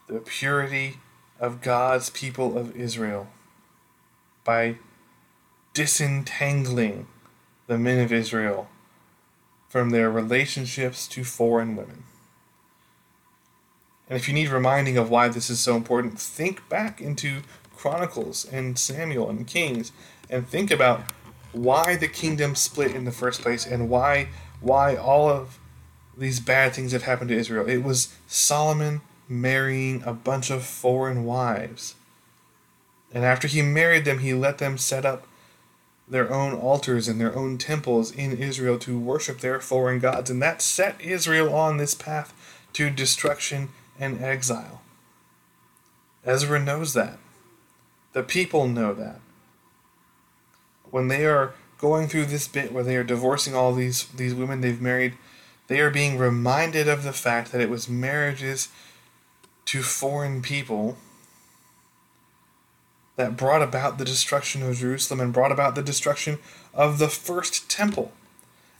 the 0.08 0.20
purity 0.20 0.98
of 1.38 1.60
God's 1.60 2.10
people 2.10 2.56
of 2.56 2.76
Israel 2.76 3.28
by 4.44 4.76
disentangling 5.74 7.06
the 7.66 7.78
men 7.78 8.02
of 8.02 8.12
Israel 8.12 8.68
from 9.68 9.90
their 9.90 10.10
relationships 10.10 11.06
to 11.08 11.24
foreign 11.24 11.76
women. 11.76 12.04
And 14.08 14.16
if 14.16 14.28
you 14.28 14.34
need 14.34 14.48
reminding 14.48 14.96
of 14.96 15.10
why 15.10 15.28
this 15.28 15.50
is 15.50 15.58
so 15.58 15.76
important, 15.76 16.18
think 16.18 16.68
back 16.68 17.00
into 17.00 17.42
Chronicles 17.76 18.44
and 18.44 18.78
Samuel 18.78 19.28
and 19.28 19.46
Kings 19.46 19.92
and 20.30 20.48
think 20.48 20.70
about 20.70 21.02
why 21.52 21.96
the 21.96 22.08
kingdom 22.08 22.54
split 22.54 22.94
in 22.94 23.04
the 23.04 23.12
first 23.12 23.42
place 23.42 23.66
and 23.66 23.88
why 23.88 24.28
why 24.60 24.96
all 24.96 25.28
of 25.28 25.58
these 26.16 26.40
bad 26.40 26.72
things 26.72 26.92
have 26.92 27.02
happened 27.02 27.28
to 27.28 27.36
Israel. 27.36 27.68
It 27.68 27.82
was 27.82 28.14
Solomon 28.26 29.02
marrying 29.28 30.02
a 30.04 30.12
bunch 30.12 30.50
of 30.50 30.64
foreign 30.64 31.24
wives. 31.24 31.94
And 33.12 33.24
after 33.24 33.48
he 33.48 33.62
married 33.62 34.04
them, 34.04 34.18
he 34.18 34.34
let 34.34 34.58
them 34.58 34.78
set 34.78 35.04
up 35.04 35.26
their 36.08 36.32
own 36.32 36.52
altars 36.54 37.08
and 37.08 37.20
their 37.20 37.36
own 37.36 37.58
temples 37.58 38.12
in 38.12 38.36
Israel 38.38 38.78
to 38.78 38.98
worship 38.98 39.40
their 39.40 39.60
foreign 39.60 39.98
gods. 39.98 40.30
And 40.30 40.40
that 40.42 40.62
set 40.62 41.00
Israel 41.00 41.52
on 41.54 41.76
this 41.76 41.94
path 41.94 42.32
to 42.74 42.90
destruction 42.90 43.70
and 43.98 44.22
exile. 44.22 44.82
Ezra 46.24 46.58
knows 46.62 46.94
that. 46.94 47.18
The 48.12 48.22
people 48.22 48.68
know 48.68 48.94
that. 48.94 49.20
When 50.90 51.08
they 51.08 51.26
are 51.26 51.54
going 51.78 52.08
through 52.08 52.26
this 52.26 52.48
bit 52.48 52.72
where 52.72 52.84
they 52.84 52.96
are 52.96 53.04
divorcing 53.04 53.54
all 53.54 53.74
these, 53.74 54.06
these 54.08 54.34
women 54.34 54.60
they've 54.60 54.80
married, 54.80 55.14
they 55.66 55.80
are 55.80 55.90
being 55.90 56.18
reminded 56.18 56.88
of 56.88 57.02
the 57.02 57.12
fact 57.12 57.52
that 57.52 57.60
it 57.60 57.70
was 57.70 57.88
marriages 57.88 58.68
to 59.66 59.82
foreign 59.82 60.42
people 60.42 60.96
that 63.16 63.36
brought 63.36 63.62
about 63.62 63.98
the 63.98 64.04
destruction 64.04 64.62
of 64.62 64.76
Jerusalem 64.76 65.20
and 65.20 65.32
brought 65.32 65.52
about 65.52 65.74
the 65.74 65.82
destruction 65.82 66.38
of 66.74 66.98
the 66.98 67.08
first 67.08 67.70
temple. 67.70 68.12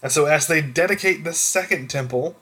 And 0.02 0.12
so, 0.12 0.26
as 0.26 0.46
they 0.46 0.60
dedicate 0.60 1.24
the 1.24 1.32
second 1.32 1.88
temple, 1.88 2.36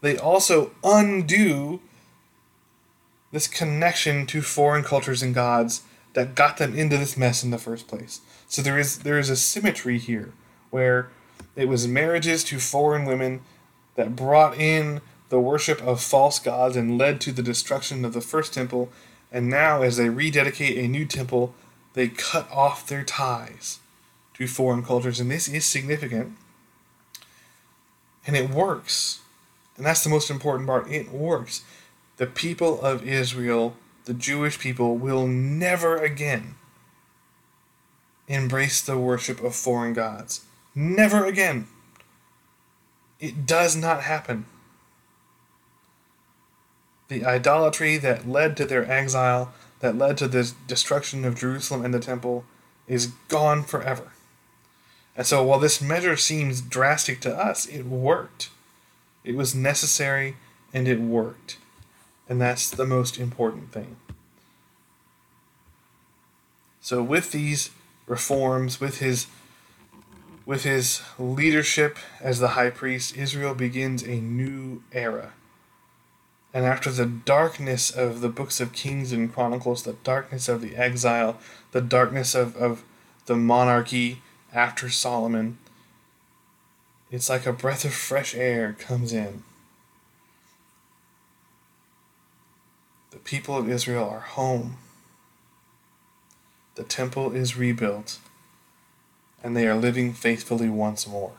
they 0.00 0.16
also 0.16 0.70
undo 0.84 1.80
this 3.32 3.46
connection 3.46 4.26
to 4.26 4.40
foreign 4.42 4.84
cultures 4.84 5.22
and 5.22 5.34
gods 5.34 5.82
that 6.14 6.34
got 6.34 6.56
them 6.56 6.76
into 6.76 6.96
this 6.96 7.16
mess 7.16 7.44
in 7.44 7.50
the 7.50 7.58
first 7.58 7.86
place. 7.86 8.20
So 8.48 8.62
there 8.62 8.78
is 8.78 9.00
there 9.00 9.18
is 9.18 9.28
a 9.28 9.36
symmetry 9.36 9.98
here 9.98 10.32
where 10.70 11.10
it 11.54 11.68
was 11.68 11.86
marriages 11.86 12.44
to 12.44 12.58
foreign 12.58 13.04
women 13.04 13.42
that 13.96 14.16
brought 14.16 14.56
in 14.56 15.00
the 15.28 15.40
worship 15.40 15.80
of 15.82 16.00
false 16.00 16.38
gods 16.38 16.76
and 16.76 16.98
led 16.98 17.20
to 17.20 17.32
the 17.32 17.42
destruction 17.42 18.04
of 18.04 18.12
the 18.12 18.20
first 18.20 18.54
temple. 18.54 18.90
And 19.30 19.50
now, 19.50 19.82
as 19.82 19.96
they 19.96 20.08
rededicate 20.08 20.78
a 20.78 20.88
new 20.88 21.04
temple, 21.04 21.54
they 21.94 22.08
cut 22.08 22.50
off 22.50 22.86
their 22.86 23.04
ties 23.04 23.80
to 24.34 24.46
foreign 24.46 24.82
cultures. 24.82 25.20
And 25.20 25.30
this 25.30 25.48
is 25.48 25.64
significant. 25.64 26.36
And 28.26 28.36
it 28.36 28.50
works. 28.50 29.20
And 29.76 29.84
that's 29.84 30.04
the 30.04 30.10
most 30.10 30.30
important 30.30 30.66
part. 30.66 30.90
It 30.90 31.10
works. 31.12 31.62
The 32.16 32.26
people 32.26 32.80
of 32.80 33.06
Israel, 33.06 33.76
the 34.04 34.14
Jewish 34.14 34.58
people, 34.58 34.96
will 34.96 35.26
never 35.26 35.96
again 35.96 36.56
embrace 38.26 38.82
the 38.82 38.98
worship 38.98 39.42
of 39.42 39.54
foreign 39.54 39.94
gods. 39.94 40.44
Never 40.74 41.24
again. 41.24 41.66
It 43.20 43.46
does 43.46 43.74
not 43.74 44.02
happen. 44.02 44.46
The 47.08 47.24
idolatry 47.24 47.96
that 47.98 48.28
led 48.28 48.56
to 48.58 48.64
their 48.64 48.90
exile, 48.90 49.52
that 49.80 49.96
led 49.96 50.18
to 50.18 50.28
the 50.28 50.52
destruction 50.66 51.24
of 51.24 51.38
Jerusalem 51.38 51.84
and 51.84 51.94
the 51.94 52.00
temple, 52.00 52.44
is 52.86 53.08
gone 53.28 53.62
forever. 53.64 54.12
And 55.16 55.26
so, 55.26 55.42
while 55.42 55.58
this 55.58 55.80
measure 55.80 56.16
seems 56.16 56.60
drastic 56.60 57.20
to 57.22 57.36
us, 57.36 57.66
it 57.66 57.84
worked. 57.84 58.50
It 59.24 59.34
was 59.34 59.54
necessary 59.54 60.36
and 60.72 60.86
it 60.86 61.00
worked. 61.00 61.58
And 62.28 62.40
that's 62.40 62.70
the 62.70 62.86
most 62.86 63.18
important 63.18 63.72
thing. 63.72 63.96
So, 66.80 67.02
with 67.02 67.32
these 67.32 67.70
reforms, 68.06 68.80
with 68.80 68.98
his 68.98 69.26
with 70.46 70.64
his 70.64 71.02
leadership 71.18 71.98
as 72.22 72.38
the 72.38 72.48
high 72.48 72.70
priest, 72.70 73.14
Israel 73.14 73.54
begins 73.54 74.02
a 74.02 74.18
new 74.20 74.82
era. 74.92 75.34
And 76.52 76.64
after 76.64 76.90
the 76.90 77.06
darkness 77.06 77.90
of 77.90 78.20
the 78.20 78.28
books 78.28 78.60
of 78.60 78.72
Kings 78.72 79.12
and 79.12 79.32
Chronicles, 79.32 79.82
the 79.82 79.92
darkness 80.04 80.48
of 80.48 80.60
the 80.60 80.76
exile, 80.76 81.38
the 81.72 81.80
darkness 81.80 82.34
of, 82.34 82.56
of 82.56 82.84
the 83.26 83.36
monarchy 83.36 84.22
after 84.52 84.88
Solomon, 84.88 85.58
it's 87.10 87.28
like 87.28 87.46
a 87.46 87.52
breath 87.52 87.84
of 87.84 87.92
fresh 87.92 88.34
air 88.34 88.74
comes 88.78 89.12
in. 89.12 89.42
The 93.10 93.18
people 93.18 93.56
of 93.56 93.68
Israel 93.68 94.08
are 94.08 94.20
home. 94.20 94.76
The 96.74 96.84
temple 96.84 97.32
is 97.32 97.56
rebuilt 97.56 98.18
and 99.42 99.56
they 99.56 99.66
are 99.66 99.74
living 99.74 100.12
faithfully 100.12 100.68
once 100.68 101.06
more. 101.06 101.32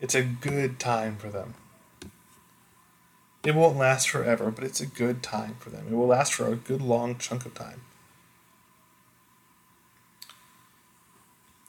It's 0.00 0.14
a 0.14 0.22
good 0.22 0.78
time 0.78 1.16
for 1.16 1.28
them. 1.28 1.54
It 3.44 3.54
won't 3.56 3.76
last 3.76 4.08
forever, 4.08 4.50
but 4.50 4.64
it's 4.64 4.80
a 4.80 4.86
good 4.86 5.22
time 5.22 5.56
for 5.58 5.70
them. 5.70 5.86
It 5.90 5.94
will 5.94 6.06
last 6.06 6.32
for 6.32 6.46
a 6.46 6.56
good 6.56 6.80
long 6.80 7.18
chunk 7.18 7.44
of 7.44 7.54
time. 7.54 7.82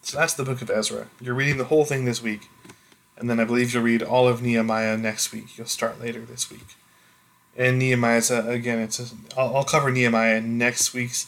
So 0.01 0.19
that's 0.19 0.33
the 0.33 0.43
book 0.43 0.62
of 0.62 0.69
Ezra. 0.69 1.07
You're 1.19 1.33
reading 1.33 1.57
the 1.57 1.63
whole 1.65 1.86
thing 1.86 2.05
this 2.05 2.21
week, 2.21 2.49
and 3.17 3.29
then 3.29 3.39
I 3.39 3.45
believe 3.45 3.73
you'll 3.73 3.83
read 3.83 4.03
all 4.03 4.27
of 4.27 4.41
Nehemiah 4.41 4.97
next 4.97 5.31
week. 5.31 5.57
You'll 5.57 5.65
start 5.65 5.99
later 5.99 6.19
this 6.21 6.51
week. 6.51 6.75
And 7.55 7.79
Nehemiah's, 7.79 8.29
a, 8.29 8.47
again, 8.49 8.79
it's 8.79 8.99
a, 8.99 9.15
I'll, 9.38 9.57
I'll 9.57 9.63
cover 9.63 9.91
Nehemiah 9.91 10.41
next 10.41 10.93
week's 10.93 11.27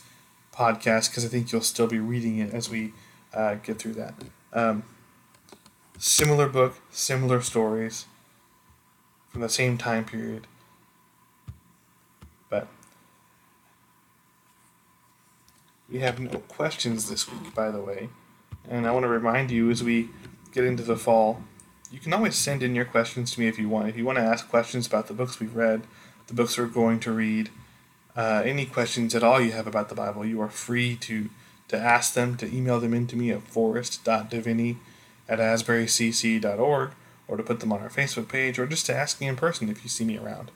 podcast 0.53 1.09
because 1.09 1.25
I 1.25 1.27
think 1.27 1.51
you'll 1.51 1.61
still 1.61 1.87
be 1.87 1.99
reading 1.99 2.37
it 2.37 2.53
as 2.53 2.69
we 2.69 2.93
uh, 3.33 3.55
get 3.55 3.79
through 3.79 3.93
that. 3.93 4.13
Um, 4.53 4.83
similar 5.97 6.47
book, 6.47 6.75
similar 6.91 7.41
stories 7.41 8.05
from 9.35 9.41
the 9.41 9.49
same 9.49 9.77
time 9.77 10.05
period. 10.05 10.47
But 12.49 12.69
we 15.91 15.99
have 15.99 16.21
no 16.21 16.39
questions 16.47 17.09
this 17.09 17.29
week, 17.29 17.53
by 17.53 17.69
the 17.69 17.81
way. 17.81 18.07
And 18.69 18.87
I 18.87 18.91
want 18.91 19.03
to 19.03 19.09
remind 19.09 19.51
you 19.51 19.69
as 19.69 19.83
we 19.83 20.07
get 20.53 20.63
into 20.63 20.83
the 20.83 20.95
fall, 20.95 21.43
you 21.91 21.99
can 21.99 22.13
always 22.13 22.35
send 22.35 22.63
in 22.63 22.75
your 22.75 22.85
questions 22.85 23.33
to 23.33 23.41
me 23.41 23.49
if 23.49 23.59
you 23.59 23.67
want. 23.67 23.89
If 23.89 23.97
you 23.97 24.05
want 24.05 24.19
to 24.19 24.23
ask 24.23 24.47
questions 24.47 24.87
about 24.87 25.07
the 25.07 25.13
books 25.13 25.41
we've 25.41 25.53
read, 25.53 25.81
the 26.27 26.33
books 26.33 26.57
we're 26.57 26.67
going 26.67 27.01
to 27.01 27.11
read, 27.11 27.49
uh, 28.15 28.41
any 28.45 28.65
questions 28.65 29.13
at 29.15 29.21
all 29.21 29.41
you 29.41 29.51
have 29.51 29.67
about 29.67 29.89
the 29.89 29.95
Bible, 29.95 30.25
you 30.25 30.39
are 30.39 30.49
free 30.49 30.95
to, 31.01 31.29
to 31.67 31.77
ask 31.77 32.13
them, 32.13 32.37
to 32.37 32.55
email 32.55 32.79
them 32.79 32.93
into 32.93 33.17
me 33.17 33.31
at 33.31 33.41
forrest.deviney 33.41 34.77
at 35.27 35.39
asburycc.org, 35.39 36.91
or 37.27 37.37
to 37.37 37.43
put 37.43 37.59
them 37.59 37.71
on 37.71 37.81
our 37.81 37.89
Facebook 37.89 38.27
page, 38.27 38.59
or 38.59 38.67
just 38.67 38.85
to 38.85 38.95
ask 38.95 39.19
me 39.19 39.27
in 39.27 39.35
person 39.35 39.69
if 39.69 39.83
you 39.83 39.89
see 39.89 40.05
me 40.05 40.17
around. 40.17 40.51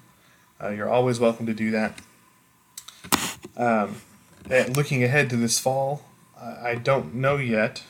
Uh, 0.62 0.70
you're 0.70 0.90
always 0.90 1.20
welcome 1.20 1.46
to 1.46 1.54
do 1.54 1.72
that. 1.72 2.00
Um, 3.56 4.02
looking 4.50 5.04
ahead 5.04 5.30
to 5.30 5.36
this 5.36 5.60
fall, 5.60 6.04
I 6.40 6.76
don't 6.76 7.16
know 7.16 7.38
yet. 7.38 7.84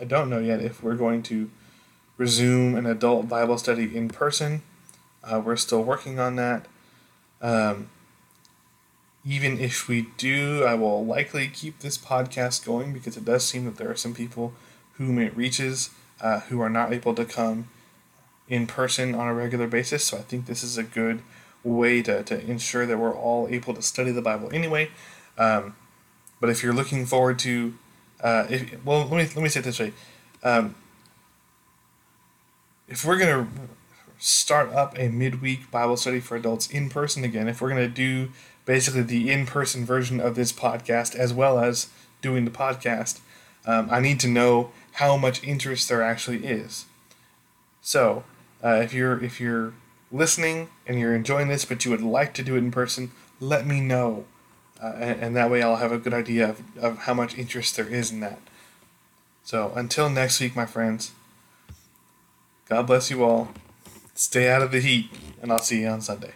I 0.00 0.04
don't 0.04 0.28
know 0.28 0.38
yet 0.38 0.60
if 0.60 0.82
we're 0.82 0.96
going 0.96 1.22
to 1.24 1.50
resume 2.16 2.74
an 2.76 2.86
adult 2.86 3.28
Bible 3.28 3.58
study 3.58 3.96
in 3.96 4.08
person. 4.08 4.62
Uh, 5.22 5.40
we're 5.44 5.56
still 5.56 5.82
working 5.82 6.18
on 6.18 6.36
that. 6.36 6.66
Um, 7.40 7.88
even 9.26 9.58
if 9.58 9.88
we 9.88 10.08
do, 10.18 10.64
I 10.64 10.74
will 10.74 11.04
likely 11.04 11.48
keep 11.48 11.80
this 11.80 11.96
podcast 11.96 12.64
going 12.64 12.92
because 12.92 13.16
it 13.16 13.24
does 13.24 13.44
seem 13.44 13.64
that 13.64 13.76
there 13.76 13.90
are 13.90 13.96
some 13.96 14.14
people 14.14 14.52
whom 14.94 15.18
it 15.18 15.36
reaches 15.36 15.90
uh, 16.20 16.40
who 16.40 16.60
are 16.60 16.70
not 16.70 16.92
able 16.92 17.14
to 17.14 17.24
come 17.24 17.68
in 18.48 18.66
person 18.66 19.14
on 19.14 19.28
a 19.28 19.34
regular 19.34 19.66
basis. 19.66 20.04
So 20.04 20.18
I 20.18 20.22
think 20.22 20.46
this 20.46 20.62
is 20.62 20.76
a 20.76 20.82
good 20.82 21.22
way 21.62 22.02
to, 22.02 22.22
to 22.22 22.40
ensure 22.46 22.86
that 22.86 22.98
we're 22.98 23.14
all 23.14 23.48
able 23.48 23.74
to 23.74 23.82
study 23.82 24.10
the 24.10 24.22
Bible 24.22 24.50
anyway. 24.52 24.90
Um, 25.38 25.76
but 26.40 26.50
if 26.50 26.62
you're 26.62 26.74
looking 26.74 27.06
forward 27.06 27.38
to, 27.40 27.74
uh, 28.22 28.46
if, 28.50 28.84
well, 28.84 29.00
let 29.06 29.10
me 29.10 29.24
let 29.34 29.42
me 29.42 29.48
say 29.48 29.60
it 29.60 29.64
this 29.64 29.80
way. 29.80 29.92
Um, 30.42 30.74
if 32.86 33.04
we're 33.04 33.18
gonna 33.18 33.48
start 34.18 34.72
up 34.72 34.98
a 34.98 35.08
midweek 35.08 35.70
Bible 35.70 35.96
study 35.96 36.20
for 36.20 36.36
adults 36.36 36.68
in 36.68 36.90
person 36.90 37.24
again, 37.24 37.48
if 37.48 37.60
we're 37.60 37.70
gonna 37.70 37.88
do 37.88 38.28
basically 38.64 39.02
the 39.02 39.30
in-person 39.30 39.84
version 39.84 40.20
of 40.20 40.34
this 40.34 40.52
podcast 40.52 41.14
as 41.14 41.32
well 41.32 41.58
as 41.58 41.88
doing 42.22 42.44
the 42.44 42.50
podcast, 42.50 43.20
um, 43.66 43.88
I 43.90 44.00
need 44.00 44.20
to 44.20 44.28
know 44.28 44.70
how 44.92 45.16
much 45.16 45.42
interest 45.44 45.88
there 45.88 46.02
actually 46.02 46.46
is. 46.46 46.86
So, 47.82 48.24
uh, 48.64 48.80
if 48.82 48.94
you're 48.94 49.22
if 49.22 49.40
you're 49.40 49.74
listening 50.10 50.68
and 50.86 50.98
you're 50.98 51.14
enjoying 51.14 51.48
this, 51.48 51.64
but 51.64 51.84
you 51.84 51.90
would 51.90 52.02
like 52.02 52.32
to 52.34 52.42
do 52.42 52.54
it 52.54 52.58
in 52.58 52.70
person, 52.70 53.10
let 53.40 53.66
me 53.66 53.80
know, 53.80 54.24
uh, 54.82 54.92
and, 54.98 55.20
and, 55.20 55.36
that 55.36 55.50
way 55.50 55.62
I'll 55.62 55.76
have 55.76 55.92
a 55.92 55.98
good 55.98 56.14
idea 56.14 56.50
of, 56.50 56.62
of 56.76 56.98
how 56.98 57.14
much 57.14 57.36
interest 57.36 57.76
there 57.76 57.88
is 57.88 58.12
in 58.12 58.20
that. 58.20 58.38
So 59.42 59.72
until 59.74 60.08
next 60.08 60.40
week, 60.40 60.56
my 60.56 60.66
friends. 60.66 61.12
God 62.68 62.86
bless 62.86 63.10
you 63.10 63.22
all. 63.22 63.50
Stay 64.14 64.48
out 64.48 64.62
of 64.62 64.70
the 64.72 64.80
heat, 64.80 65.10
and 65.42 65.52
I'll 65.52 65.58
see 65.58 65.82
you 65.82 65.88
on 65.88 66.00
Sunday. 66.00 66.32